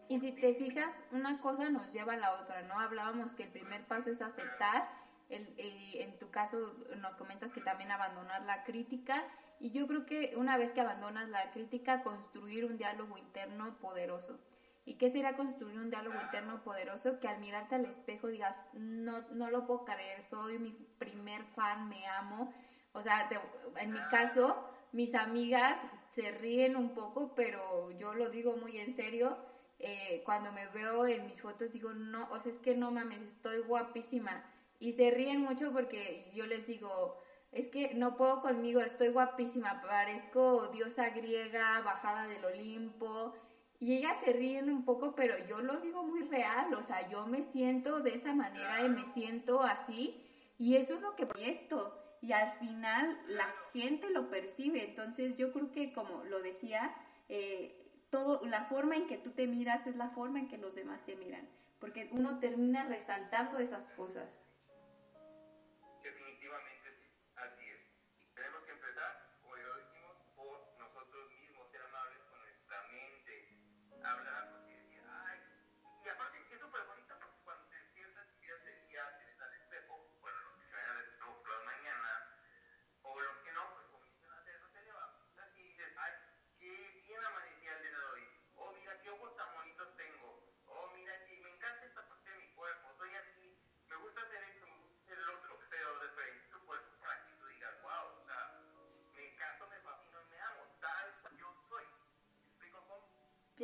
Y 0.09 0.19
si 0.19 0.31
te 0.31 0.55
fijas, 0.55 1.01
una 1.11 1.39
cosa 1.39 1.69
nos 1.69 1.93
lleva 1.93 2.13
a 2.13 2.17
la 2.17 2.33
otra, 2.33 2.63
¿no? 2.63 2.79
Hablábamos 2.79 3.33
que 3.33 3.43
el 3.43 3.49
primer 3.49 3.85
paso 3.85 4.09
es 4.09 4.21
aceptar, 4.21 4.89
el, 5.29 5.47
eh, 5.57 6.01
en 6.03 6.17
tu 6.17 6.31
caso 6.31 6.57
nos 6.97 7.15
comentas 7.15 7.53
que 7.53 7.61
también 7.61 7.91
abandonar 7.91 8.41
la 8.41 8.63
crítica, 8.63 9.23
y 9.59 9.69
yo 9.69 9.87
creo 9.87 10.07
que 10.07 10.33
una 10.35 10.57
vez 10.57 10.73
que 10.73 10.81
abandonas 10.81 11.29
la 11.29 11.51
crítica, 11.51 12.01
construir 12.01 12.65
un 12.65 12.77
diálogo 12.77 13.17
interno 13.19 13.77
poderoso. 13.77 14.39
¿Y 14.83 14.95
qué 14.95 15.11
sería 15.11 15.35
construir 15.35 15.77
un 15.77 15.91
diálogo 15.91 16.19
interno 16.19 16.63
poderoso? 16.63 17.19
Que 17.19 17.27
al 17.27 17.39
mirarte 17.39 17.75
al 17.75 17.85
espejo 17.85 18.27
digas, 18.27 18.65
no, 18.73 19.21
no 19.29 19.51
lo 19.51 19.67
puedo 19.67 19.85
creer, 19.85 20.23
soy 20.23 20.57
mi 20.57 20.71
primer 20.97 21.43
fan, 21.53 21.87
me 21.87 22.07
amo. 22.07 22.51
O 22.93 23.03
sea, 23.03 23.29
en 23.77 23.91
mi 23.91 23.99
caso, 24.09 24.67
mis 24.91 25.13
amigas 25.13 25.77
se 26.09 26.31
ríen 26.31 26.75
un 26.75 26.95
poco, 26.95 27.35
pero 27.35 27.91
yo 27.91 28.15
lo 28.15 28.29
digo 28.29 28.57
muy 28.57 28.79
en 28.79 28.95
serio. 28.95 29.37
Eh, 29.79 30.21
cuando 30.25 30.51
me 30.51 30.67
veo 30.67 31.07
en 31.07 31.25
mis 31.25 31.41
fotos 31.41 31.71
digo, 31.71 31.93
no, 31.93 32.27
o 32.31 32.39
sea, 32.39 32.51
es 32.51 32.57
que 32.57 32.75
no 32.75 32.91
mames, 32.91 33.21
estoy 33.21 33.61
guapísima. 33.61 34.43
Y 34.79 34.93
se 34.93 35.11
ríen 35.11 35.41
mucho 35.41 35.71
porque 35.71 36.29
yo 36.33 36.45
les 36.45 36.67
digo, 36.67 37.17
es 37.51 37.69
que 37.69 37.93
no 37.95 38.17
puedo 38.17 38.41
conmigo, 38.41 38.81
estoy 38.81 39.09
guapísima, 39.09 39.81
parezco 39.81 40.67
diosa 40.67 41.09
griega, 41.09 41.81
bajada 41.81 42.27
del 42.27 42.43
Olimpo. 42.45 43.33
Y 43.79 43.97
ellas 43.97 44.17
se 44.23 44.33
ríen 44.33 44.69
un 44.69 44.83
poco, 44.83 45.15
pero 45.15 45.35
yo 45.47 45.61
lo 45.61 45.79
digo 45.79 46.03
muy 46.03 46.23
real, 46.23 46.73
o 46.73 46.83
sea, 46.83 47.09
yo 47.09 47.25
me 47.27 47.45
siento 47.45 48.01
de 48.01 48.13
esa 48.15 48.33
manera 48.33 48.81
y 48.85 48.89
me 48.89 49.05
siento 49.05 49.63
así, 49.63 50.21
y 50.57 50.75
eso 50.75 50.95
es 50.95 51.01
lo 51.01 51.15
que 51.15 51.25
proyecto, 51.25 51.97
y 52.21 52.33
al 52.33 52.49
final 52.49 53.17
la 53.27 53.47
gente 53.71 54.09
lo 54.09 54.29
percibe, 54.29 54.83
entonces 54.83 55.35
yo 55.35 55.53
creo 55.53 55.71
que 55.71 55.93
como 55.93 56.25
lo 56.25 56.41
decía, 56.41 56.93
eh, 57.29 57.78
todo, 58.09 58.45
la 58.45 58.63
forma 58.65 58.95
en 58.95 59.07
que 59.07 59.17
tú 59.17 59.31
te 59.31 59.47
miras 59.47 59.87
es 59.87 59.95
la 59.95 60.09
forma 60.09 60.39
en 60.39 60.47
que 60.47 60.57
los 60.57 60.75
demás 60.75 61.05
te 61.05 61.15
miran, 61.15 61.47
porque 61.79 62.09
uno 62.11 62.39
termina 62.39 62.83
resaltando 62.83 63.59
esas 63.59 63.87
cosas. 63.89 64.39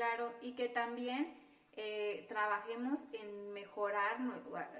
Claro, 0.06 0.32
y 0.42 0.52
que 0.52 0.70
también 0.70 1.36
eh, 1.74 2.26
trabajemos 2.30 3.08
en 3.14 3.54
mejorar, 3.54 4.18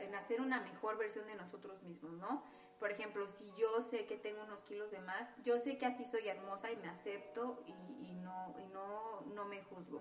en 0.02 0.14
hacer 0.14 0.40
una 0.40 0.62
mejor 0.62 0.98
versión 0.98 1.26
de 1.26 1.34
nosotros 1.34 1.82
mismos, 1.82 2.12
¿no? 2.14 2.44
Por 2.80 2.92
ejemplo, 2.92 3.28
si 3.28 3.52
yo 3.54 3.82
sé 3.82 4.06
que 4.06 4.18
tengo 4.18 4.44
unos 4.44 4.62
kilos 4.62 4.92
de 4.92 5.00
más, 5.00 5.34
yo 5.42 5.58
sé 5.58 5.80
que 5.80 5.88
así 5.88 6.06
soy 6.06 6.28
hermosa 6.28 6.72
y 6.72 6.76
me 6.78 6.90
acepto 6.90 7.64
y, 7.66 8.14
no, 8.14 8.56
y 8.60 8.68
no, 8.68 9.22
no 9.34 9.46
me 9.46 9.64
juzgo, 9.64 10.00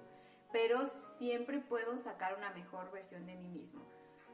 pero 0.52 0.86
siempre 0.88 1.58
puedo 1.58 1.98
sacar 1.98 2.36
una 2.36 2.50
mejor 2.50 2.90
versión 2.92 3.24
de 3.24 3.36
mí 3.36 3.48
mismo. 3.48 3.82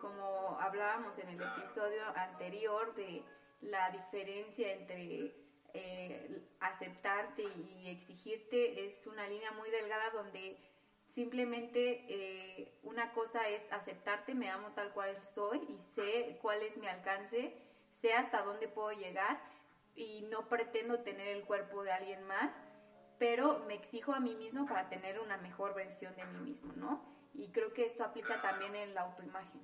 Como 0.00 0.59
hablábamos 0.59 1.16
en 1.18 1.29
el 1.29 1.40
episodio 1.40 2.03
anterior 2.16 2.94
de 2.96 3.22
la 3.61 3.90
diferencia 3.90 4.72
entre 4.72 5.37
eh, 5.72 6.42
aceptarte 6.59 7.44
y 7.44 7.88
exigirte 7.88 8.87
es 8.87 9.07
una 9.07 9.29
línea 9.29 9.53
muy 9.53 9.70
delgada 9.70 10.11
donde 10.11 10.59
Simplemente 11.11 12.05
eh, 12.09 12.79
una 12.85 13.12
cosa 13.12 13.49
es 13.49 13.73
aceptarte, 13.73 14.33
me 14.33 14.49
amo 14.49 14.70
tal 14.77 14.92
cual 14.92 15.25
soy 15.25 15.61
y 15.68 15.77
sé 15.77 16.38
cuál 16.40 16.62
es 16.62 16.79
mi 16.79 16.87
alcance, 16.87 17.53
sé 17.90 18.14
hasta 18.14 18.42
dónde 18.42 18.68
puedo 18.68 18.92
llegar 18.92 19.42
y 19.96 20.23
no 20.31 20.49
pretendo 20.49 21.01
tener 21.01 21.27
el 21.37 21.42
cuerpo 21.42 21.83
de 21.83 21.90
alguien 21.90 22.23
más, 22.29 22.61
pero 23.18 23.64
me 23.66 23.75
exijo 23.75 24.12
a 24.12 24.20
mí 24.20 24.37
mismo 24.37 24.66
para 24.66 24.88
tener 24.88 25.18
una 25.18 25.37
mejor 25.38 25.75
versión 25.75 26.14
de 26.14 26.25
mí 26.27 26.38
mismo, 26.38 26.73
¿no? 26.77 27.05
Y 27.35 27.49
creo 27.49 27.73
que 27.73 27.87
esto 27.87 28.05
aplica 28.05 28.40
también 28.40 28.77
en 28.77 28.94
la 28.94 29.01
autoimagen. 29.01 29.61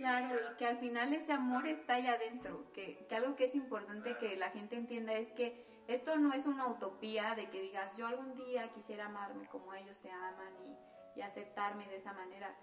Claro, 0.00 0.34
y 0.34 0.56
que 0.56 0.64
al 0.64 0.78
final 0.78 1.12
ese 1.12 1.30
amor 1.30 1.66
está 1.66 1.96
ahí 1.96 2.06
adentro, 2.06 2.72
que, 2.72 3.06
algo 3.10 3.36
que 3.36 3.44
es 3.44 3.54
importante 3.54 4.16
que 4.16 4.34
la 4.38 4.48
gente 4.48 4.76
entienda 4.76 5.12
es 5.12 5.28
que 5.32 5.62
esto 5.88 6.16
no 6.16 6.32
es 6.32 6.46
una 6.46 6.68
utopía 6.68 7.34
de 7.34 7.50
que 7.50 7.60
digas 7.60 7.98
yo 7.98 8.06
algún 8.06 8.34
día 8.34 8.72
quisiera 8.72 9.06
amarme 9.06 9.46
como 9.48 9.74
ellos 9.74 9.98
se 9.98 10.10
aman 10.10 10.54
y, 10.64 11.18
y 11.18 11.20
aceptarme 11.20 11.86
de 11.86 11.96
esa 11.96 12.14
manera. 12.14 12.56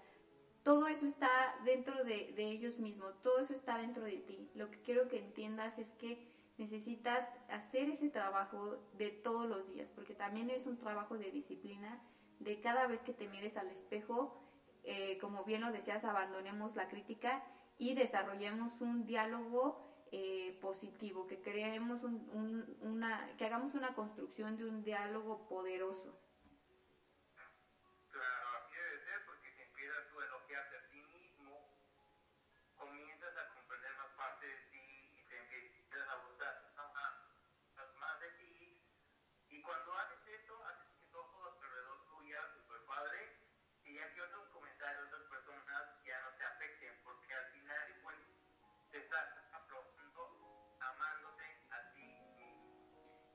Todo 0.64 0.88
eso 0.88 1.06
está 1.06 1.30
dentro 1.64 2.02
de, 2.02 2.32
de 2.32 2.42
ellos 2.42 2.80
mismos, 2.80 3.22
todo 3.22 3.38
eso 3.38 3.52
está 3.52 3.78
dentro 3.78 4.02
de 4.02 4.16
ti. 4.16 4.50
Lo 4.56 4.68
que 4.72 4.82
quiero 4.82 5.06
que 5.06 5.20
entiendas 5.20 5.78
es 5.78 5.92
que 5.92 6.26
necesitas 6.56 7.30
hacer 7.50 7.88
ese 7.88 8.08
trabajo 8.10 8.80
de 8.94 9.10
todos 9.10 9.48
los 9.48 9.72
días, 9.72 9.92
porque 9.94 10.14
también 10.16 10.50
es 10.50 10.66
un 10.66 10.76
trabajo 10.76 11.16
de 11.16 11.30
disciplina, 11.30 12.02
de 12.40 12.58
cada 12.58 12.88
vez 12.88 13.02
que 13.02 13.12
te 13.12 13.28
mires 13.28 13.56
al 13.56 13.68
espejo, 13.68 14.47
eh, 14.90 15.18
como 15.18 15.44
bien 15.44 15.60
lo 15.60 15.70
decías, 15.70 16.06
abandonemos 16.06 16.74
la 16.74 16.88
crítica 16.88 17.44
y 17.76 17.92
desarrollemos 17.94 18.80
un 18.80 19.04
diálogo 19.04 19.86
eh, 20.12 20.58
positivo, 20.62 21.26
que 21.26 21.42
creemos 21.42 22.00
una, 22.02 23.30
que 23.36 23.44
hagamos 23.44 23.74
una 23.74 23.94
construcción 23.94 24.56
de 24.56 24.66
un 24.66 24.82
diálogo 24.82 25.46
poderoso. 25.46 26.18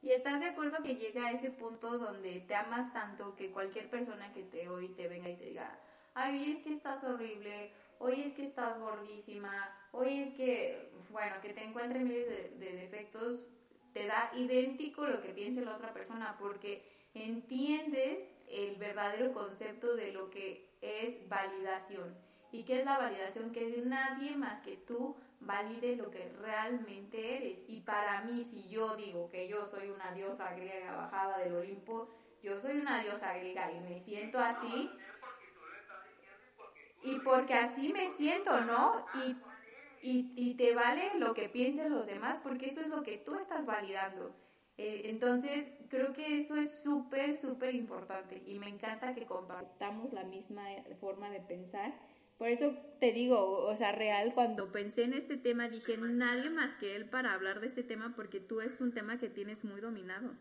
Y 0.04 0.12
estás 0.12 0.42
de 0.42 0.48
acuerdo 0.48 0.84
que 0.84 0.98
llega 0.98 1.28
a 1.28 1.32
ese 1.32 1.50
punto 1.50 1.98
donde 1.98 2.42
te 2.42 2.56
amas 2.56 2.92
tanto 2.92 3.38
que 3.38 3.52
cualquier 3.52 3.90
persona 3.90 4.34
que 4.34 4.44
te 4.44 4.68
oye 4.68 4.90
te 4.90 5.08
venga 5.08 5.30
y 5.30 5.38
te 5.38 5.46
diga, 5.46 5.80
ay, 6.14 6.52
es 6.52 6.62
que 6.62 6.74
estás 6.74 7.06
horrible, 7.06 7.72
hoy 8.00 8.22
es 8.24 8.34
que 8.34 8.46
estás 8.46 8.82
gordísima, 8.82 9.74
hoy 9.94 10.20
es 10.20 10.34
que, 10.34 10.92
bueno, 11.10 11.36
que 11.42 11.54
te 11.54 11.64
encuentren 11.64 12.04
miles 12.04 12.28
de, 12.60 12.74
defectos, 12.74 13.48
te 13.94 14.06
da 14.06 14.30
idéntico 14.36 15.08
lo 15.08 15.22
que 15.22 15.30
piense 15.30 15.64
la 15.64 15.78
otra 15.78 15.94
persona 15.94 16.36
porque 16.38 16.84
entiendes 17.14 18.30
el 18.50 18.76
verdadero 18.76 19.32
concepto 19.32 19.96
de 19.96 20.12
lo 20.12 20.30
que 20.30 20.68
es 20.82 21.30
validación. 21.30 22.14
¿Y 22.52 22.64
qué 22.64 22.80
es 22.80 22.86
la 22.86 22.98
validación? 22.98 23.54
Que 23.54 23.82
nadie 23.86 24.36
más 24.36 24.62
que 24.64 24.76
tú 24.76 25.16
valide 25.46 25.96
lo 25.96 26.10
que 26.10 26.30
realmente 26.42 27.38
eres. 27.38 27.66
Y 27.68 27.82
para 27.82 28.22
mí, 28.22 28.42
si 28.42 28.68
yo 28.70 28.96
digo 28.96 29.30
que 29.30 29.48
yo 29.48 29.66
soy 29.66 29.90
una 29.90 30.12
diosa 30.12 30.54
griega 30.54 30.96
bajada 30.96 31.40
del 31.40 31.56
Olimpo, 31.56 32.10
yo 32.42 32.60
soy 32.60 32.78
una 32.78 33.02
diosa 33.02 33.38
griega 33.38 33.72
y 33.72 33.80
me 33.80 33.98
siento 33.98 34.40
así. 34.40 34.90
Y 37.04 37.20
porque 37.20 37.54
así 37.54 37.92
me 37.94 38.08
siento, 38.08 38.62
¿no? 38.62 39.06
Y, 40.02 40.32
y, 40.36 40.56
te 40.56 40.76
vale 40.76 41.12
lo 41.18 41.34
que 41.34 41.48
piensen 41.48 41.92
los 41.92 42.08
demás, 42.08 42.42
porque 42.42 42.66
eso 42.66 42.82
es 42.82 42.88
lo 42.88 43.04
que 43.04 43.18
tú 43.18 43.36
estás 43.36 43.66
validando. 43.66 44.36
Eh, 44.78 45.04
entonces, 45.06 45.72
creo 45.90 46.14
que 46.14 46.40
eso 46.40 46.56
es 46.56 46.82
súper, 46.84 47.36
súper 47.36 47.76
importante 47.76 48.42
y 48.46 48.58
me 48.58 48.68
encanta 48.68 49.14
que 49.14 49.26
compartamos 49.26 50.12
la 50.12 50.24
misma 50.24 50.64
forma 51.00 51.30
de 51.30 51.40
pensar 51.40 51.94
Por 52.38 52.48
eso 52.48 52.76
te 53.00 53.14
digo, 53.14 53.66
o 53.66 53.76
sea, 53.76 53.92
real, 53.92 54.34
cuando 54.34 54.72
pensé 54.72 55.04
en 55.04 55.14
este 55.14 55.38
tema 55.38 55.70
dije, 55.70 55.98
nadie 55.98 56.50
más 56.50 56.76
que 56.76 56.96
él 56.96 57.10
para 57.10 57.34
hablar 57.34 57.60
de 57.60 57.68
este 57.68 57.84
tema 57.84 58.14
porque 58.16 58.40
tú 58.40 58.62
es 58.62 58.82
un 58.82 58.94
tema 58.94 59.20
que 59.20 59.30
tienes 59.30 59.64
muy 59.64 59.82
dominado. 59.82 60.36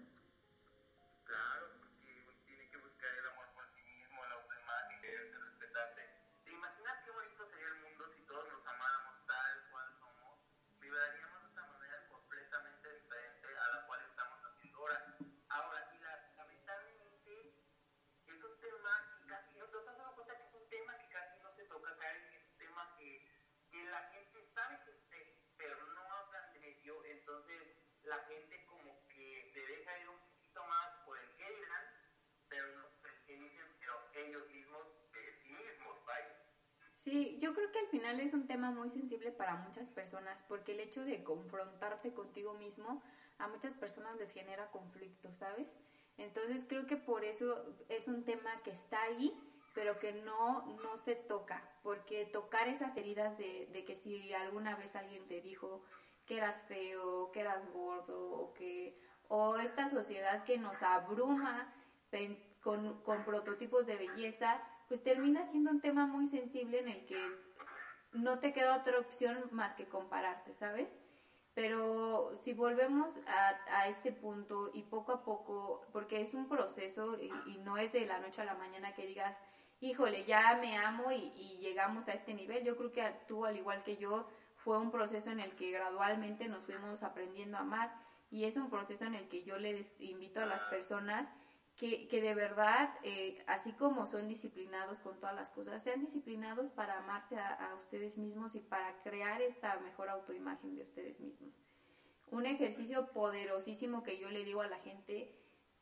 Sí, 37.02 37.36
yo 37.40 37.52
creo 37.52 37.72
que 37.72 37.80
al 37.80 37.88
final 37.88 38.20
es 38.20 38.32
un 38.32 38.46
tema 38.46 38.70
muy 38.70 38.88
sensible 38.88 39.32
para 39.32 39.56
muchas 39.56 39.88
personas, 39.88 40.44
porque 40.44 40.70
el 40.70 40.78
hecho 40.78 41.04
de 41.04 41.24
confrontarte 41.24 42.14
contigo 42.14 42.54
mismo 42.54 43.02
a 43.38 43.48
muchas 43.48 43.74
personas 43.74 44.14
les 44.18 44.32
genera 44.32 44.70
conflicto, 44.70 45.34
¿sabes? 45.34 45.74
Entonces 46.16 46.64
creo 46.68 46.86
que 46.86 46.96
por 46.96 47.24
eso 47.24 47.74
es 47.88 48.06
un 48.06 48.24
tema 48.24 48.50
que 48.62 48.70
está 48.70 49.02
ahí, 49.02 49.34
pero 49.74 49.98
que 49.98 50.12
no, 50.12 50.76
no 50.80 50.96
se 50.96 51.16
toca, 51.16 51.68
porque 51.82 52.24
tocar 52.24 52.68
esas 52.68 52.96
heridas 52.96 53.36
de, 53.36 53.68
de 53.72 53.84
que 53.84 53.96
si 53.96 54.32
alguna 54.32 54.76
vez 54.76 54.94
alguien 54.94 55.26
te 55.26 55.40
dijo, 55.40 55.82
que 56.24 56.36
eras 56.36 56.62
feo, 56.62 57.32
que 57.32 57.40
eras 57.40 57.70
gordo, 57.70 58.30
o 58.30 58.54
que 58.54 58.96
o 59.26 59.56
esta 59.56 59.88
sociedad 59.88 60.44
que 60.44 60.56
nos 60.56 60.84
abruma 60.84 61.74
con, 62.60 63.02
con 63.02 63.24
prototipos 63.24 63.88
de 63.88 63.96
belleza, 63.96 64.62
pues 64.92 65.02
termina 65.02 65.42
siendo 65.42 65.70
un 65.70 65.80
tema 65.80 66.06
muy 66.06 66.26
sensible 66.26 66.80
en 66.80 66.88
el 66.88 67.06
que 67.06 67.16
no 68.12 68.40
te 68.40 68.52
queda 68.52 68.76
otra 68.76 68.98
opción 68.98 69.48
más 69.50 69.72
que 69.72 69.88
compararte, 69.88 70.52
¿sabes? 70.52 70.98
Pero 71.54 72.36
si 72.36 72.52
volvemos 72.52 73.22
a, 73.26 73.88
este 73.88 74.12
punto 74.12 74.70
y 74.74 74.82
poco 74.82 75.12
a 75.12 75.24
poco, 75.24 75.80
porque 75.94 76.20
es 76.20 76.34
un 76.34 76.46
proceso 76.46 77.18
y, 77.18 77.56
no 77.64 77.78
es 77.78 77.94
de 77.94 78.04
la 78.04 78.18
noche 78.18 78.42
a 78.42 78.44
la 78.44 78.52
mañana 78.52 78.94
que 78.94 79.06
digas, 79.06 79.40
híjole, 79.80 80.26
ya 80.26 80.58
me 80.60 80.76
amo 80.76 81.10
y, 81.10 81.32
y, 81.36 81.56
llegamos 81.62 82.08
a 82.08 82.12
este 82.12 82.34
nivel. 82.34 82.62
Yo 82.62 82.76
creo 82.76 82.92
que 82.92 83.02
tú, 83.26 83.46
al 83.46 83.56
igual 83.56 83.82
que 83.84 83.96
yo, 83.96 84.28
fue 84.56 84.78
un 84.78 84.90
proceso 84.90 85.30
en 85.30 85.40
el 85.40 85.54
que 85.54 85.70
gradualmente 85.70 86.48
nos 86.48 86.64
fuimos 86.64 87.02
aprendiendo 87.02 87.56
a 87.56 87.60
amar 87.60 87.94
y 88.30 88.44
es 88.44 88.58
un 88.58 88.68
proceso 88.68 89.06
en 89.06 89.14
el 89.14 89.26
que 89.30 89.42
yo 89.42 89.56
les 89.56 89.98
invito 90.00 90.42
a 90.42 90.46
las 90.46 90.66
personas 90.66 91.32
que, 91.76 92.20
de 92.20 92.34
verdad, 92.34 92.94
eh, 93.02 93.42
así 93.46 93.72
como 93.72 94.06
son 94.06 94.28
disciplinados 94.28 95.00
con 95.00 95.18
todas 95.18 95.34
las 95.34 95.50
cosas, 95.50 95.82
sean 95.82 96.00
disciplinados 96.00 96.70
para 96.70 96.98
amarse 96.98 97.36
a, 97.36 97.74
ustedes 97.76 98.18
mismos 98.18 98.54
y 98.54 98.60
para 98.60 99.02
crear 99.02 99.42
esta 99.42 99.78
mejor 99.80 100.08
autoimagen 100.08 100.74
de 100.74 100.82
ustedes 100.82 101.20
mismos. 101.20 101.60
Un 102.30 102.46
ejercicio 102.46 103.10
poderosísimo 103.12 104.02
que 104.02 104.18
yo 104.18 104.30
le 104.30 104.44
digo 104.44 104.62
a 104.62 104.68
la 104.68 104.78
gente, 104.78 105.36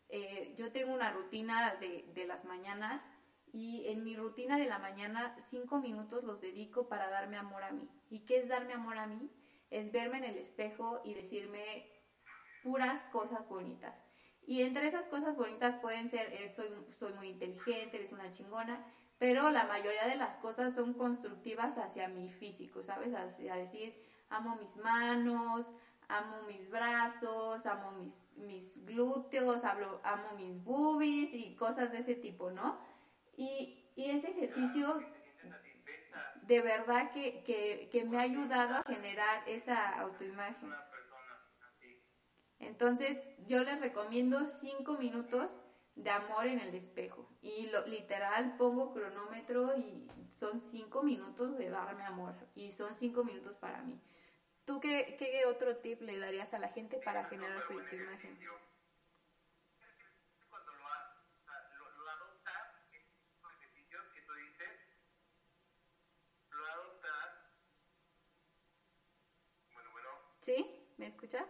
eh, 0.08 0.54
yo 0.56 0.72
tengo 0.72 0.94
una 0.94 1.12
rutina 1.12 1.76
de 1.76 2.24
las 2.26 2.44
mañanas 2.44 3.06
y 3.52 3.88
en 3.88 4.04
mi 4.04 4.16
rutina 4.16 4.58
de 4.58 4.66
la 4.66 4.78
mañana 4.78 5.36
cinco 5.38 5.80
minutos 5.80 6.24
los 6.24 6.40
dedico 6.40 6.88
para 6.88 7.10
darme 7.10 7.36
amor 7.36 7.64
a 7.64 7.72
mí. 7.72 7.88
¿Y 8.08 8.24
qué 8.24 8.38
es 8.38 8.48
darme 8.48 8.74
amor 8.74 8.98
a 8.98 9.06
mí? 9.06 9.30
Es 9.70 9.92
verme 9.92 10.18
en 10.18 10.24
el 10.24 10.38
espejo 10.38 11.00
y 11.04 11.14
decirme 11.14 11.90
puras 12.62 13.02
cosas 13.12 13.48
bonitas. 13.48 14.04
Y 14.50 14.62
entre 14.62 14.84
esas 14.84 15.06
cosas 15.06 15.36
bonitas 15.36 15.76
pueden 15.76 16.10
ser, 16.10 16.32
eh, 16.32 16.48
soy, 16.48 16.66
soy 16.98 17.12
muy 17.12 17.28
inteligente, 17.28 17.98
eres 17.98 18.10
una 18.10 18.32
chingona, 18.32 18.84
pero 19.16 19.48
la 19.48 19.62
mayoría 19.62 20.08
de 20.08 20.16
las 20.16 20.38
cosas 20.38 20.74
son 20.74 20.94
constructivas 20.94 21.78
hacia 21.78 22.08
mi 22.08 22.28
físico, 22.28 22.82
¿sabes? 22.82 23.14
Hacia 23.14 23.54
decir, 23.54 23.94
amo 24.28 24.56
mis 24.56 24.76
manos, 24.78 25.72
amo 26.08 26.42
mis 26.48 26.68
brazos, 26.68 27.64
amo 27.64 27.92
mis, 27.92 28.18
mis 28.38 28.84
glúteos, 28.84 29.64
hablo, 29.64 30.00
amo 30.02 30.32
mis 30.36 30.64
boobies 30.64 31.32
y 31.32 31.54
cosas 31.54 31.92
de 31.92 31.98
ese 31.98 32.16
tipo, 32.16 32.50
¿no? 32.50 32.76
Y, 33.36 33.88
y 33.94 34.10
ese 34.10 34.32
ejercicio 34.32 35.00
de 36.42 36.60
verdad 36.60 37.12
que, 37.12 37.44
que, 37.44 37.88
que, 37.92 38.04
me 38.04 38.18
ha 38.18 38.22
ayudado 38.22 38.78
a 38.78 38.82
generar 38.82 39.44
esa 39.46 39.90
autoimagen. 40.00 40.70
Entonces 42.60 43.18
yo 43.46 43.64
les 43.64 43.80
recomiendo 43.80 44.46
cinco 44.46 44.96
minutos 44.98 45.58
de 45.94 46.10
amor 46.10 46.46
en 46.46 46.60
el 46.60 46.74
espejo 46.74 47.28
y 47.42 47.66
lo, 47.66 47.86
literal 47.86 48.56
pongo 48.56 48.92
cronómetro 48.92 49.76
y 49.76 50.06
son 50.30 50.60
cinco 50.60 51.02
minutos 51.02 51.58
de 51.58 51.68
darme 51.68 52.04
amor 52.04 52.34
y 52.54 52.70
son 52.70 52.94
cinco 52.94 53.24
minutos 53.24 53.58
para 53.58 53.82
mí. 53.82 54.00
¿Tú 54.64 54.80
qué, 54.80 55.16
qué 55.18 55.46
otro 55.46 55.76
tip 55.78 56.00
le 56.02 56.18
darías 56.18 56.54
a 56.54 56.58
la 56.58 56.68
gente 56.68 56.98
para 56.98 57.24
generar 57.24 57.60
su 57.60 57.72
autoimagen? 57.72 58.38
¿Sí? 70.40 70.94
¿Me 70.96 71.06
escucha? 71.06 71.46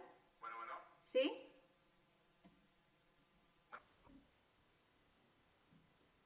¿Sí? 1.11 1.29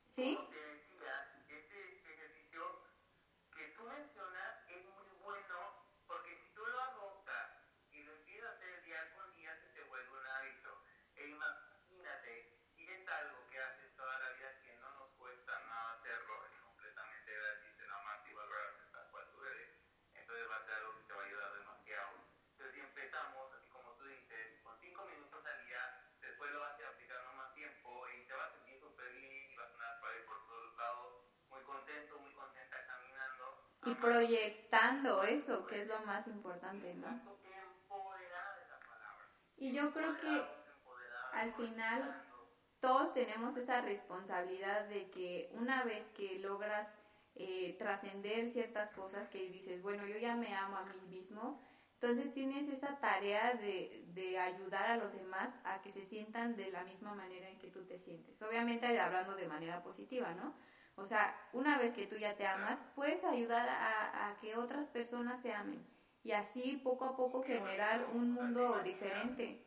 ¿Sí? 0.06 0.38
Proyectando 34.05 35.23
eso, 35.23 35.65
que 35.65 35.81
es 35.81 35.87
lo 35.87 35.99
más 36.05 36.27
importante, 36.27 36.93
¿no? 36.95 37.35
Y 39.57 39.73
yo 39.73 39.93
creo 39.93 40.15
que 40.17 40.43
al 41.33 41.53
final 41.53 42.23
todos 42.79 43.13
tenemos 43.13 43.57
esa 43.57 43.81
responsabilidad 43.81 44.85
de 44.85 45.09
que 45.09 45.49
una 45.53 45.83
vez 45.83 46.09
que 46.09 46.39
logras 46.39 46.87
eh, 47.35 47.75
trascender 47.79 48.47
ciertas 48.49 48.91
cosas 48.93 49.29
que 49.29 49.39
dices, 49.39 49.81
bueno, 49.81 50.05
yo 50.05 50.17
ya 50.17 50.35
me 50.35 50.53
amo 50.55 50.77
a 50.77 50.83
mí 50.83 51.15
mismo, 51.15 51.51
entonces 51.93 52.33
tienes 52.33 52.69
esa 52.69 52.99
tarea 52.99 53.53
de, 53.55 54.05
de, 54.13 54.37
ayudar 54.37 54.91
a 54.91 54.97
los 54.97 55.15
demás 55.15 55.53
a 55.63 55.81
que 55.81 55.89
se 55.89 56.03
sientan 56.03 56.55
de 56.55 56.69
la 56.71 56.83
misma 56.83 57.15
manera 57.15 57.49
en 57.49 57.57
que 57.57 57.67
tú 57.67 57.85
te 57.85 57.97
sientes. 57.97 58.41
Obviamente 58.41 58.99
hablando 58.99 59.35
de 59.35 59.47
manera 59.47 59.81
positiva, 59.81 60.33
¿no? 60.33 60.53
O 60.97 61.05
sea, 61.05 61.36
una 61.53 61.77
vez 61.77 61.93
que 61.93 62.08
tú 62.08 62.15
ya 62.17 62.36
te 62.36 62.47
amas, 62.47 62.84
puedes 62.95 63.23
ayudar 63.23 63.67
a, 63.67 64.29
a 64.29 64.38
que 64.39 64.55
otras 64.55 64.89
personas 64.89 65.41
se 65.41 65.53
amen 65.53 65.86
y 66.25 66.31
así 66.31 66.81
poco 66.84 67.05
a 67.05 67.15
poco 67.15 67.43
generar 67.43 68.08
un 68.13 68.31
mundo 68.31 68.81
diferente. 68.84 69.63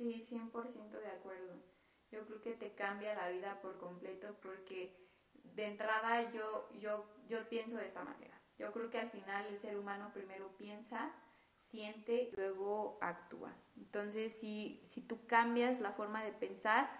Sí, 0.00 0.22
100% 0.22 0.98
de 0.98 1.08
acuerdo. 1.08 1.62
Yo 2.10 2.24
creo 2.24 2.40
que 2.40 2.54
te 2.54 2.72
cambia 2.72 3.14
la 3.14 3.28
vida 3.28 3.60
por 3.60 3.76
completo 3.76 4.34
porque 4.40 4.96
de 5.34 5.66
entrada 5.66 6.30
yo, 6.30 6.70
yo, 6.78 7.06
yo 7.28 7.46
pienso 7.50 7.76
de 7.76 7.86
esta 7.86 8.02
manera. 8.02 8.40
Yo 8.56 8.72
creo 8.72 8.88
que 8.88 8.96
al 8.96 9.10
final 9.10 9.44
el 9.44 9.58
ser 9.58 9.78
humano 9.78 10.10
primero 10.14 10.56
piensa, 10.56 11.14
siente, 11.54 12.30
luego 12.34 12.96
actúa. 13.02 13.54
Entonces, 13.76 14.32
si, 14.32 14.80
si 14.86 15.02
tú 15.02 15.26
cambias 15.26 15.80
la 15.80 15.92
forma 15.92 16.24
de 16.24 16.32
pensar, 16.32 16.90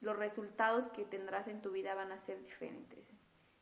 los 0.00 0.16
resultados 0.16 0.86
que 0.86 1.04
tendrás 1.04 1.48
en 1.48 1.60
tu 1.60 1.72
vida 1.72 1.96
van 1.96 2.12
a 2.12 2.18
ser 2.18 2.40
diferentes. 2.40 3.12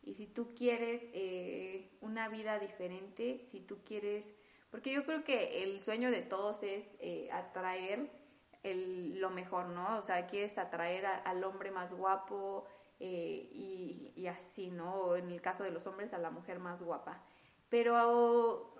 Y 0.03 0.13
si 0.13 0.27
tú 0.27 0.55
quieres 0.55 1.01
eh, 1.15 1.97
una 2.03 2.29
vida 2.29 2.59
diferente, 2.59 3.39
si 3.39 3.61
tú 3.61 3.83
quieres, 3.85 4.35
porque 4.71 4.93
yo 4.93 5.07
creo 5.07 5.25
que 5.25 5.63
el 5.63 5.81
sueño 5.81 6.11
de 6.11 6.21
todos 6.21 6.63
es 6.63 6.91
eh, 6.99 7.31
atraer 7.33 8.20
el, 8.63 9.21
lo 9.21 9.31
mejor, 9.31 9.67
¿no? 9.69 9.99
O 9.99 10.03
sea, 10.03 10.27
quieres 10.27 10.59
atraer 10.59 11.07
al 11.07 11.45
hombre 11.45 11.71
más 11.71 11.93
guapo 11.93 12.67
eh, 12.99 13.49
y, 13.53 14.13
y, 14.17 14.27
así, 14.27 14.71
¿no? 14.71 14.95
O 14.95 15.17
en 15.17 15.31
el 15.31 15.41
caso 15.41 15.65
de 15.65 15.71
los 15.71 15.87
hombres, 15.87 16.13
a 16.13 16.19
la 16.19 16.31
mujer 16.31 16.59
más 16.59 16.83
guapa. 16.83 17.23
Pero 17.69 18.75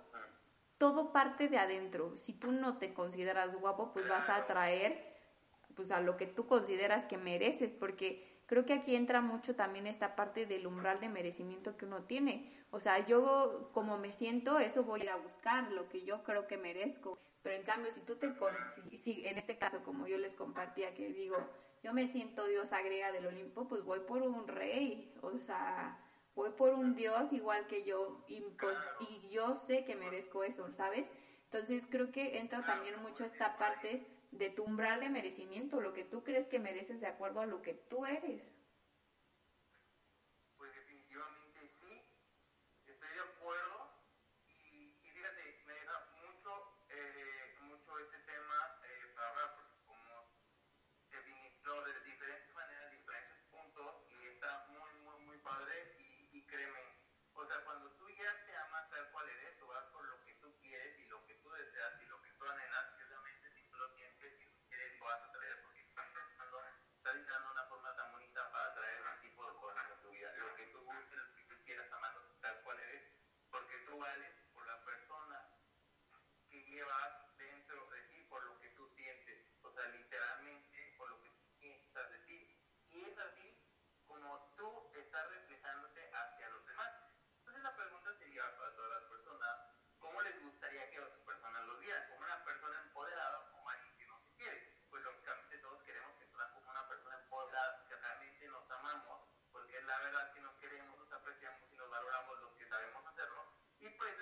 todo 0.77 1.11
parte 1.11 1.47
de 1.47 1.59
adentro. 1.59 2.17
Si 2.17 2.33
tú 2.33 2.51
no 2.51 2.77
te 2.77 2.93
consideras 2.93 3.53
guapo, 3.53 3.93
pues 3.93 4.09
vas 4.09 4.29
a 4.29 4.37
atraer 4.37 5.11
pues 5.75 5.91
a 5.91 6.01
lo 6.01 6.17
que 6.17 6.25
tú 6.25 6.47
consideras 6.47 7.05
que 7.05 7.17
mereces, 7.17 7.71
porque 7.71 8.41
creo 8.45 8.65
que 8.65 8.73
aquí 8.73 8.95
entra 8.95 9.21
mucho 9.21 9.55
también 9.55 9.87
esta 9.87 10.15
parte 10.15 10.45
del 10.45 10.67
umbral 10.67 10.99
de 10.99 11.09
merecimiento 11.09 11.77
que 11.77 11.85
uno 11.85 12.03
tiene. 12.03 12.51
O 12.71 12.79
sea, 12.79 13.05
yo 13.05 13.69
como 13.73 13.97
me 13.97 14.11
siento, 14.11 14.59
eso 14.59 14.83
voy 14.83 15.07
a 15.07 15.13
a 15.13 15.17
buscar, 15.17 15.71
lo 15.71 15.87
que 15.87 16.03
yo 16.03 16.23
creo 16.23 16.47
que 16.47 16.57
merezco. 16.57 17.19
Pero 17.41 17.55
en 17.55 17.63
cambio, 17.63 17.91
si 17.91 18.01
tú 18.01 18.15
te, 18.17 18.33
si, 18.95 19.25
en 19.25 19.37
este 19.37 19.57
caso, 19.57 19.83
como 19.83 20.07
yo 20.07 20.17
les 20.17 20.35
compartía, 20.35 20.93
que 20.93 21.09
digo, 21.09 21.37
yo 21.83 21.93
me 21.93 22.07
siento 22.07 22.45
Dios 22.47 22.71
agrega 22.71 23.11
del 23.11 23.25
Olimpo, 23.27 23.67
pues 23.67 23.83
voy 23.83 24.01
por 24.01 24.21
un 24.21 24.47
rey, 24.47 25.13
o 25.21 25.39
sea, 25.39 25.99
voy 26.35 26.51
por 26.51 26.73
un 26.73 26.95
Dios 26.95 27.33
igual 27.33 27.65
que 27.67 27.83
yo, 27.83 28.23
y, 28.27 28.43
y 29.09 29.29
yo 29.29 29.55
sé 29.55 29.83
que 29.85 29.95
merezco 29.95 30.43
eso, 30.43 30.71
¿sabes? 30.71 31.09
Entonces 31.45 31.87
creo 31.89 32.11
que 32.11 32.37
entra 32.37 32.63
también 32.63 33.01
mucho 33.01 33.25
esta 33.25 33.57
parte 33.57 34.05
de 34.31 34.49
tu 34.49 34.63
umbral 34.63 35.01
de 35.01 35.09
merecimiento, 35.09 35.81
lo 35.81 35.93
que 35.93 36.05
tú 36.05 36.23
crees 36.23 36.47
que 36.47 36.59
mereces 36.59 37.01
de 37.01 37.07
acuerdo 37.07 37.41
a 37.41 37.45
lo 37.45 37.61
que 37.61 37.73
tú 37.73 38.05
eres. 38.05 38.53
Pues 40.57 40.73
definitivamente 40.73 41.67
sí, 41.67 42.01
estoy 42.85 43.09
de 43.09 43.19
acuerdo 43.19 43.91
y, 44.47 44.97
y 45.03 45.09
fíjate, 45.11 45.63
me 45.65 45.73
deja 45.73 46.07
mucho, 46.23 46.49
eh, 46.89 47.57
mucho 47.63 47.99
ese 47.99 48.19
tema 48.19 48.79
eh, 48.83 49.13
para 49.15 49.29
hablar, 49.29 49.55
porque 49.55 49.83
como 49.85 50.31
definirlo 51.09 51.83
de 51.83 51.99
diferentes 52.05 52.53
maneras, 52.53 52.91
diferentes 52.91 53.37
puntos 53.51 53.95
y 54.07 54.27
está 54.27 54.65
muy, 54.69 54.91
muy, 55.03 55.19
muy 55.25 55.37
padre 55.39 55.97
y, 55.99 56.29
y 56.37 56.47
créeme, 56.47 56.79
o 57.33 57.43
sea, 57.43 57.65
cuando 57.65 57.91
tú 57.97 58.07
ya 58.09 58.45
te 58.45 58.55
amas 58.55 58.89
tal 58.89 59.11
cual 59.11 59.27
eres, 59.27 59.57
tú 59.59 59.67
vas 59.67 59.83
por 59.91 60.05
lo 60.05 60.23
que 60.23 60.33
tú 60.35 60.55
quieres 60.61 60.97
y 60.99 61.05
lo 61.07 61.25
que 61.25 61.33
tú 61.35 61.51
deseas 61.51 62.01
y 62.01 62.05
lo 62.05 62.21
que 62.21 62.31
tú 62.31 62.45
anhelas, 62.45 63.01
por 74.53 74.65
la 74.65 74.83
persona 74.83 75.47
que 76.49 76.63
llevas 76.65 77.37
dentro 77.37 77.89
de 77.91 78.01
ti, 78.03 78.23
por 78.29 78.43
lo 78.43 78.57
que 78.59 78.69
tú 78.69 78.87
sientes, 78.95 79.45
o 79.61 79.71
sea, 79.71 79.87
literalmente 79.89 80.95
por 80.97 81.09
lo 81.09 81.21
que 81.21 81.29
tú 81.29 81.57
piensas 81.59 82.09
de 82.11 82.19
ti. 82.19 82.57
Y 82.87 83.03
es 83.03 83.17
así 83.19 83.61
como 84.07 84.53
tú 84.55 84.91
estás 84.95 85.29
reflejándote 85.29 86.09
hacia 86.13 86.49
los 86.49 86.65
demás. 86.65 86.89
Entonces 87.39 87.63
la 87.63 87.75
pregunta 87.75 88.17
sería 88.17 88.57
para 88.57 88.75
todas 88.75 88.91
las 89.01 89.09
personas, 89.09 89.59
¿cómo 89.99 90.21
les 90.21 90.41
gustaría 90.41 90.89
que 90.89 90.99
otras 90.99 91.19
personas 91.21 91.65
los 91.65 91.79
vieran? 91.79 92.09
¿Como 92.09 92.25
una 92.25 92.43
persona 92.43 92.81
empoderada 92.81 93.39
o 93.39 93.51
como 93.51 93.69
alguien 93.69 93.97
que 93.97 94.07
no 94.07 94.19
se 94.19 94.35
quiere? 94.35 94.85
Pues 94.89 95.03
lógicamente 95.03 95.57
todos 95.59 95.83
queremos 95.83 96.17
que 96.17 96.25
sean 96.25 96.53
como 96.53 96.71
una 96.71 96.87
persona 96.87 97.15
empoderada, 97.17 97.85
que 97.87 97.95
realmente 97.95 98.47
nos 98.47 98.71
amamos, 98.71 99.27
porque 99.51 99.77
es 99.77 99.83
la 99.85 99.99
verdad 99.99 100.33
que 100.33 100.41
nos 100.41 100.55
queremos, 100.57 100.97
nos 100.97 101.11
apreciamos 101.11 101.71
y 101.71 101.75
nos 101.75 101.89
valoramos 101.89 102.39
los 102.41 102.53
que 102.55 102.67
sabemos 102.67 103.05
hacerlo 103.05 103.61
y 103.81 103.89
pues 103.89 104.13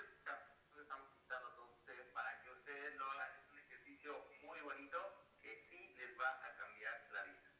estamos 0.80 1.08
invitando 1.12 1.48
a 1.48 1.54
todos 1.54 1.70
ustedes 1.76 2.06
para 2.14 2.40
que 2.40 2.50
ustedes 2.50 2.96
lo 2.96 3.10
hagan. 3.10 3.30
Es 3.36 3.48
un 3.50 3.58
ejercicio 3.58 4.24
muy 4.42 4.58
bonito 4.62 4.98
que 5.42 5.66
sí 5.68 5.94
les 5.98 6.18
va 6.18 6.30
a 6.42 6.56
cambiar 6.56 7.08
la 7.12 7.22
vida. 7.24 7.50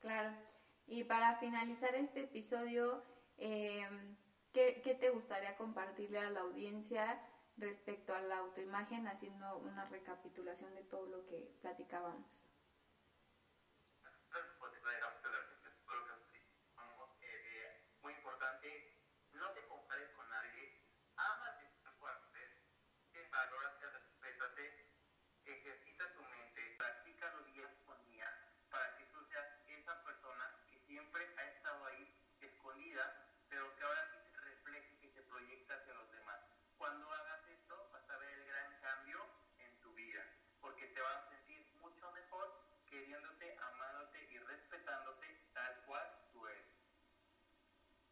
Claro. 0.00 0.36
Y 0.86 1.02
para 1.30 1.38
finalizar 1.38 1.94
este 1.94 2.22
episodio, 2.22 3.04
eh, 3.38 3.86
¿qué, 4.52 4.80
¿qué 4.82 4.94
te 4.94 5.10
gustaría 5.10 5.56
compartirle 5.56 6.18
a 6.18 6.28
la 6.28 6.40
audiencia 6.40 7.22
respecto 7.56 8.12
a 8.12 8.20
la 8.20 8.38
autoimagen, 8.38 9.06
haciendo 9.06 9.58
una 9.58 9.84
recapitulación 9.84 10.74
de 10.74 10.82
todo 10.82 11.06
lo 11.06 11.26
que 11.26 11.56
platicábamos? 11.60 12.26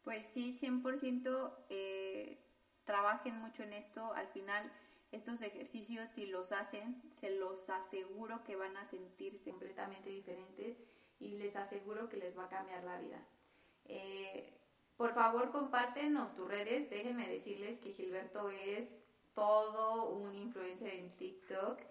Pues 0.09 0.25
sí, 0.25 0.51
100% 0.59 1.53
eh, 1.69 2.39
trabajen 2.83 3.35
mucho 3.35 3.61
en 3.61 3.73
esto. 3.73 4.11
Al 4.13 4.27
final, 4.29 4.71
estos 5.11 5.39
ejercicios, 5.43 6.09
si 6.09 6.25
los 6.25 6.51
hacen, 6.51 6.99
se 7.11 7.37
los 7.37 7.69
aseguro 7.69 8.43
que 8.43 8.55
van 8.55 8.75
a 8.75 8.85
sentirse 8.85 9.51
completamente 9.51 10.09
diferentes 10.09 10.77
y 11.19 11.37
les 11.37 11.55
aseguro 11.55 12.09
que 12.09 12.17
les 12.17 12.39
va 12.39 12.45
a 12.45 12.49
cambiar 12.49 12.83
la 12.85 12.99
vida. 12.99 13.23
Eh, 13.85 14.51
por 14.97 15.13
favor, 15.13 15.51
compártenos 15.51 16.33
tus 16.33 16.47
redes. 16.47 16.89
Déjenme 16.89 17.27
decirles 17.27 17.79
que 17.79 17.91
Gilberto 17.91 18.49
es 18.49 18.97
todo 19.33 20.09
un 20.09 20.33
influencer 20.33 20.95
en 20.95 21.07
TikTok. 21.09 21.81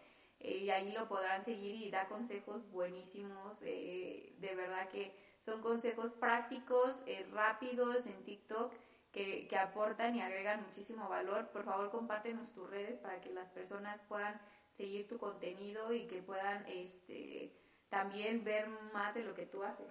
Eh, 0.40 0.56
y 0.64 0.70
ahí 0.70 0.90
lo 0.90 1.06
podrán 1.06 1.44
seguir 1.44 1.76
y 1.76 1.88
da 1.92 2.08
consejos 2.08 2.68
buenísimos. 2.72 3.62
Eh, 3.62 4.34
de 4.40 4.54
verdad 4.56 4.88
que 4.88 5.27
son 5.38 5.60
consejos 5.62 6.14
prácticos, 6.14 7.02
eh, 7.06 7.26
rápidos 7.32 8.06
en 8.06 8.22
TikTok 8.24 8.72
que, 9.12 9.48
que, 9.48 9.56
aportan 9.56 10.14
y 10.14 10.20
agregan 10.20 10.62
muchísimo 10.62 11.08
valor. 11.08 11.48
Por 11.48 11.64
favor, 11.64 11.90
compártenos 11.90 12.52
tus 12.52 12.68
redes 12.68 13.00
para 13.00 13.20
que 13.20 13.30
las 13.30 13.50
personas 13.50 14.02
puedan 14.02 14.40
seguir 14.76 15.08
tu 15.08 15.18
contenido 15.18 15.92
y 15.92 16.06
que 16.06 16.22
puedan 16.22 16.64
este, 16.66 17.56
también 17.88 18.44
ver 18.44 18.68
más 18.92 19.14
de 19.14 19.24
lo 19.24 19.34
que 19.34 19.46
tú 19.46 19.62
haces. 19.62 19.88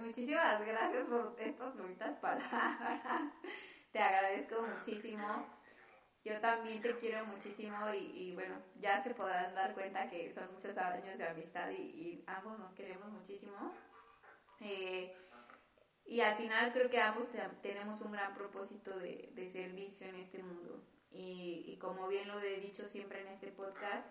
Muchísimas 0.00 0.64
gracias 0.66 1.06
por 1.06 1.34
estas 1.38 1.76
bonitas 1.76 2.16
palabras. 2.18 3.32
Te 3.92 3.98
agradezco 3.98 4.62
muchísimo. 4.62 5.46
Yo 6.24 6.40
también 6.40 6.80
te 6.80 6.96
quiero 6.96 7.24
muchísimo 7.26 7.76
y, 7.92 8.32
bueno, 8.34 8.54
ya 8.80 9.02
se 9.02 9.14
podrán 9.14 9.54
dar 9.54 9.74
cuenta 9.74 10.08
que 10.08 10.32
son 10.32 10.50
muchos 10.54 10.76
años 10.78 11.18
de 11.18 11.28
amistad 11.28 11.70
y, 11.70 12.24
ambos 12.26 12.58
nos 12.58 12.74
queremos 12.74 13.10
muchísimo. 13.10 13.74
Eh, 14.60 15.14
y 16.06 16.20
al 16.20 16.36
final 16.36 16.72
creo 16.72 16.88
que 16.88 17.00
ambos 17.00 17.26
tenemos 17.60 18.00
un 18.00 18.12
gran 18.12 18.34
propósito 18.34 18.98
de, 18.98 19.30
de 19.34 19.46
servicio 19.46 20.06
en 20.06 20.16
este 20.16 20.42
mundo. 20.42 20.82
Y, 21.10 21.64
y, 21.68 21.76
como 21.78 22.08
bien 22.08 22.26
lo 22.28 22.40
he 22.40 22.58
dicho 22.60 22.88
siempre 22.88 23.20
en 23.20 23.28
este 23.28 23.52
podcast, 23.52 24.06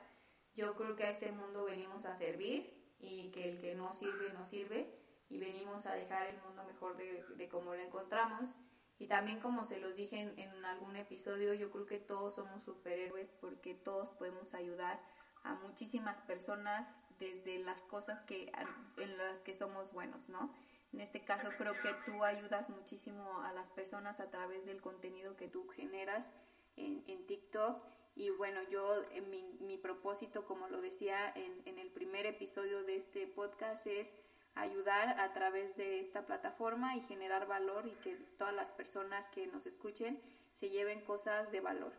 yo 0.53 0.75
creo 0.75 0.95
que 0.95 1.03
a 1.03 1.09
este 1.09 1.31
mundo 1.31 1.65
venimos 1.65 2.05
a 2.05 2.13
servir 2.13 2.95
y 2.99 3.31
que 3.31 3.49
el 3.49 3.59
que 3.59 3.73
no 3.73 3.91
sirve, 3.91 4.31
no 4.33 4.43
sirve 4.43 5.02
y 5.29 5.37
venimos 5.37 5.85
a 5.87 5.95
dejar 5.95 6.27
el 6.27 6.41
mundo 6.41 6.63
mejor 6.65 6.97
de, 6.97 7.23
de 7.35 7.49
como 7.49 7.73
lo 7.73 7.81
encontramos. 7.81 8.55
Y 8.99 9.07
también 9.07 9.39
como 9.39 9.65
se 9.65 9.79
los 9.79 9.95
dije 9.95 10.19
en, 10.19 10.37
en, 10.37 10.65
algún 10.65 10.95
episodio, 10.95 11.53
yo 11.53 11.71
creo 11.71 11.85
que 11.85 11.99
todos 11.99 12.35
somos 12.35 12.63
superhéroes 12.63 13.31
porque 13.31 13.73
todos 13.73 14.11
podemos 14.11 14.53
ayudar 14.53 15.01
a 15.43 15.55
muchísimas 15.55 16.21
personas 16.21 16.93
desde 17.19 17.59
las 17.59 17.83
cosas 17.83 18.23
que, 18.23 18.51
en 18.97 19.17
las 19.17 19.41
que 19.41 19.53
somos 19.53 19.91
buenos, 19.91 20.29
¿no? 20.29 20.53
En 20.93 21.01
este 21.01 21.23
caso 21.25 21.49
creo 21.57 21.73
que 21.73 21.93
tú 22.05 22.23
ayudas 22.23 22.69
muchísimo 22.69 23.41
a 23.41 23.51
las 23.51 23.69
personas 23.69 24.19
a 24.19 24.29
través 24.29 24.65
del 24.65 24.79
contenido 24.79 25.35
que 25.35 25.47
tú 25.47 25.67
generas 25.67 26.31
en, 26.75 27.03
en 27.07 27.25
TikTok 27.25 27.83
y 28.15 28.29
bueno, 28.29 28.61
yo, 28.69 29.03
mi, 29.29 29.43
mi 29.59 29.77
propósito, 29.77 30.45
como 30.45 30.67
lo 30.67 30.81
decía 30.81 31.31
en, 31.35 31.63
en 31.65 31.79
el 31.79 31.89
primer 31.89 32.27
episodio 32.27 32.83
de 32.83 32.95
este 32.95 33.25
podcast, 33.27 33.87
es 33.87 34.13
ayudar 34.55 35.19
a 35.19 35.33
través 35.33 35.75
de 35.77 35.99
esta 35.99 36.25
plataforma 36.25 36.95
y 36.95 37.01
generar 37.01 37.47
valor 37.47 37.87
y 37.87 37.91
que 38.03 38.15
todas 38.37 38.53
las 38.53 38.71
personas 38.71 39.29
que 39.29 39.47
nos 39.47 39.65
escuchen 39.65 40.19
se 40.53 40.69
lleven 40.69 41.01
cosas 41.01 41.51
de 41.51 41.61
valor. 41.61 41.93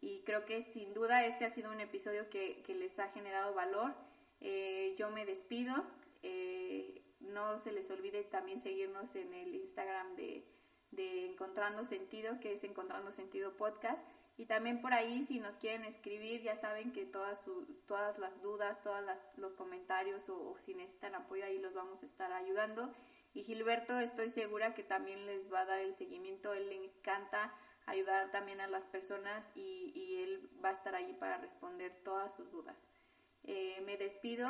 Y 0.00 0.20
creo 0.20 0.44
que 0.44 0.62
sin 0.62 0.94
duda 0.94 1.24
este 1.24 1.44
ha 1.44 1.50
sido 1.50 1.72
un 1.72 1.80
episodio 1.80 2.30
que, 2.30 2.62
les 2.68 2.98
ha 2.98 3.08
generado 3.08 3.54
valor. 3.54 3.94
Eh, 4.40 4.94
yo 4.96 5.10
me 5.10 5.26
despido. 5.26 5.74
Eh, 6.22 7.02
no 7.20 7.58
se 7.58 7.72
les 7.72 7.90
olvide 7.90 8.22
también 8.22 8.60
seguirnos 8.60 9.16
en 9.16 9.34
el 9.34 9.54
Instagram 9.56 10.14
de 10.14 10.44
Encontrando 11.26 11.84
Sentido, 11.84 12.38
que 12.38 12.52
es 12.52 12.62
Encontrando 12.62 13.10
Sentido 13.10 13.56
Podcast. 13.56 14.06
Y 14.38 14.46
también 14.46 14.80
por 14.80 14.94
ahí, 14.94 15.24
si 15.24 15.40
nos 15.40 15.58
quieren 15.58 15.84
escribir, 15.84 16.42
ya 16.42 16.54
saben 16.54 16.92
que 16.92 17.04
todas, 17.04 17.42
su, 17.42 17.66
todas 17.86 18.18
las 18.18 18.40
dudas, 18.40 18.80
todos 18.80 19.02
los 19.36 19.54
comentarios 19.54 20.28
o, 20.28 20.56
si 20.60 20.76
necesitan 20.76 21.16
apoyo, 21.16 21.44
ahí 21.44 21.58
los 21.58 21.74
vamos 21.74 22.04
a 22.04 22.06
estar 22.06 22.32
ayudando. 22.32 22.94
Y 23.34 23.42
Gilberto, 23.42 23.98
estoy 23.98 24.30
segura 24.30 24.74
que 24.74 24.84
también 24.84 25.26
les 25.26 25.52
va 25.52 25.62
a 25.62 25.64
dar 25.64 25.80
el 25.80 25.92
seguimiento. 25.92 26.54
Él 26.54 26.68
le 26.68 26.76
encanta 26.76 27.52
ayudar 27.86 28.30
también 28.30 28.60
a 28.60 28.68
las 28.68 28.86
personas 28.86 29.50
y, 29.56 30.22
él 30.22 30.48
va 30.64 30.68
a 30.68 30.72
estar 30.72 30.94
ahí 30.94 31.12
para 31.14 31.38
responder 31.38 31.96
todas 32.04 32.36
sus 32.36 32.48
dudas. 32.52 32.86
Eh, 33.42 33.82
me 33.86 33.96
despido. 33.96 34.48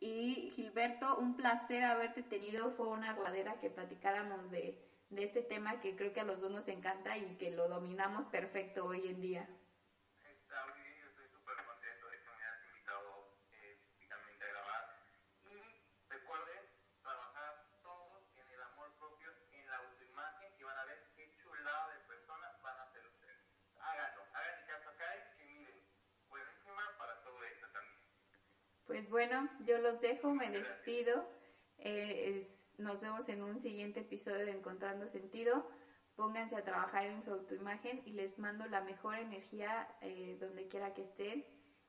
Y 0.00 0.50
Gilberto, 0.50 1.16
un 1.18 1.36
placer 1.36 1.84
haberte 1.84 2.24
tenido. 2.24 2.72
Fue 2.72 2.88
una 2.88 3.14
guadera 3.14 3.58
que 3.60 3.70
platicáramos 3.70 4.50
de 4.50 4.84
de 5.14 5.24
este 5.24 5.42
tema 5.42 5.80
que 5.80 5.94
creo 5.94 6.12
que 6.12 6.20
a 6.20 6.24
los 6.24 6.40
dos 6.40 6.50
nos 6.50 6.68
encanta 6.68 7.16
y 7.16 7.36
que 7.36 7.50
lo 7.50 7.68
dominamos 7.68 8.26
perfecto 8.26 8.84
hoy 8.86 9.06
en 9.06 9.20
día. 9.20 9.48
Está 10.24 10.64
muy 10.66 10.82
bien, 10.82 10.96
yo 10.98 11.08
estoy 11.08 11.28
súper 11.28 11.56
contento 11.64 12.08
de 12.08 12.18
que 12.18 12.30
me 12.30 12.42
hayas 12.42 12.64
invitado 12.66 13.38
eh, 13.52 13.80
a 14.10 14.46
grabar. 14.48 14.84
Y 15.44 16.08
recuerden 16.08 16.62
trabajar 17.02 17.70
todos 17.82 18.26
en 18.36 18.48
el 18.48 18.62
amor 18.62 18.96
propio, 18.98 19.30
en 19.52 19.68
la 19.68 19.76
autoimagen 19.76 20.52
y 20.58 20.62
van 20.64 20.78
a 20.78 20.84
ver 20.84 21.12
qué 21.14 21.30
chulada 21.36 21.94
de 21.94 22.00
personas 22.06 22.60
van 22.62 22.80
a 22.80 22.92
ser 22.92 23.06
ustedes. 23.06 23.38
Háganlo, 23.78 24.22
hagan 24.32 24.66
caso 24.66 24.90
acá 24.90 25.06
y 25.16 25.36
que 25.36 25.44
miren, 25.46 25.86
buenísima 26.28 26.82
para 26.98 27.22
todo 27.22 27.42
eso 27.44 27.66
también. 27.72 28.00
Pues 28.86 29.08
bueno, 29.08 29.48
yo 29.60 29.78
los 29.78 30.00
dejo, 30.00 30.34
me 30.34 30.50
despido. 30.50 31.28
Eh, 31.78 32.36
es 32.36 32.63
nos 32.78 33.00
vemos 33.00 33.28
en 33.28 33.42
un 33.42 33.58
siguiente 33.58 34.00
episodio 34.00 34.44
de 34.46 34.52
Encontrando 34.52 35.06
Sentido. 35.08 35.66
Pónganse 36.16 36.56
a 36.56 36.64
trabajar 36.64 37.06
en 37.06 37.22
su 37.22 37.32
autoimagen 37.32 38.02
y 38.04 38.12
les 38.12 38.38
mando 38.38 38.66
la 38.66 38.80
mejor 38.80 39.16
energía 39.16 39.88
eh, 40.00 40.36
donde 40.40 40.68
quiera 40.68 40.94
que 40.94 41.02
estén. 41.02 41.44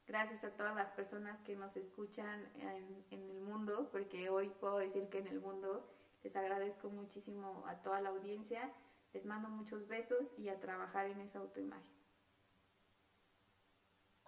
Gracias 0.08 0.43
a 0.43 0.56
todas 0.56 0.76
las 0.76 0.91
personas 0.91 1.41
que 1.41 1.56
nos 1.56 1.78
escuchan 1.78 2.48
en, 2.56 3.06
en 3.10 3.30
el 3.30 3.41
mundo, 3.41 3.89
porque 3.91 4.30
hoy 4.30 4.50
puedo 4.50 4.78
decir 4.78 5.10
que 5.10 5.19
en 5.19 5.28
el 5.28 5.41
mundo 5.41 5.88
les 6.24 6.36
agradezco 6.36 6.89
muchísimo 6.89 7.63
a 7.67 7.82
toda 7.82 8.02
la 8.02 8.10
audiencia. 8.10 8.71
Les 9.13 9.26
mando 9.26 9.50
muchos 9.50 9.88
besos 9.88 10.34
y 10.38 10.50
a 10.50 10.60
trabajar 10.60 11.08
en 11.08 11.21
esa 11.21 11.39
autoimagen. 11.39 12.05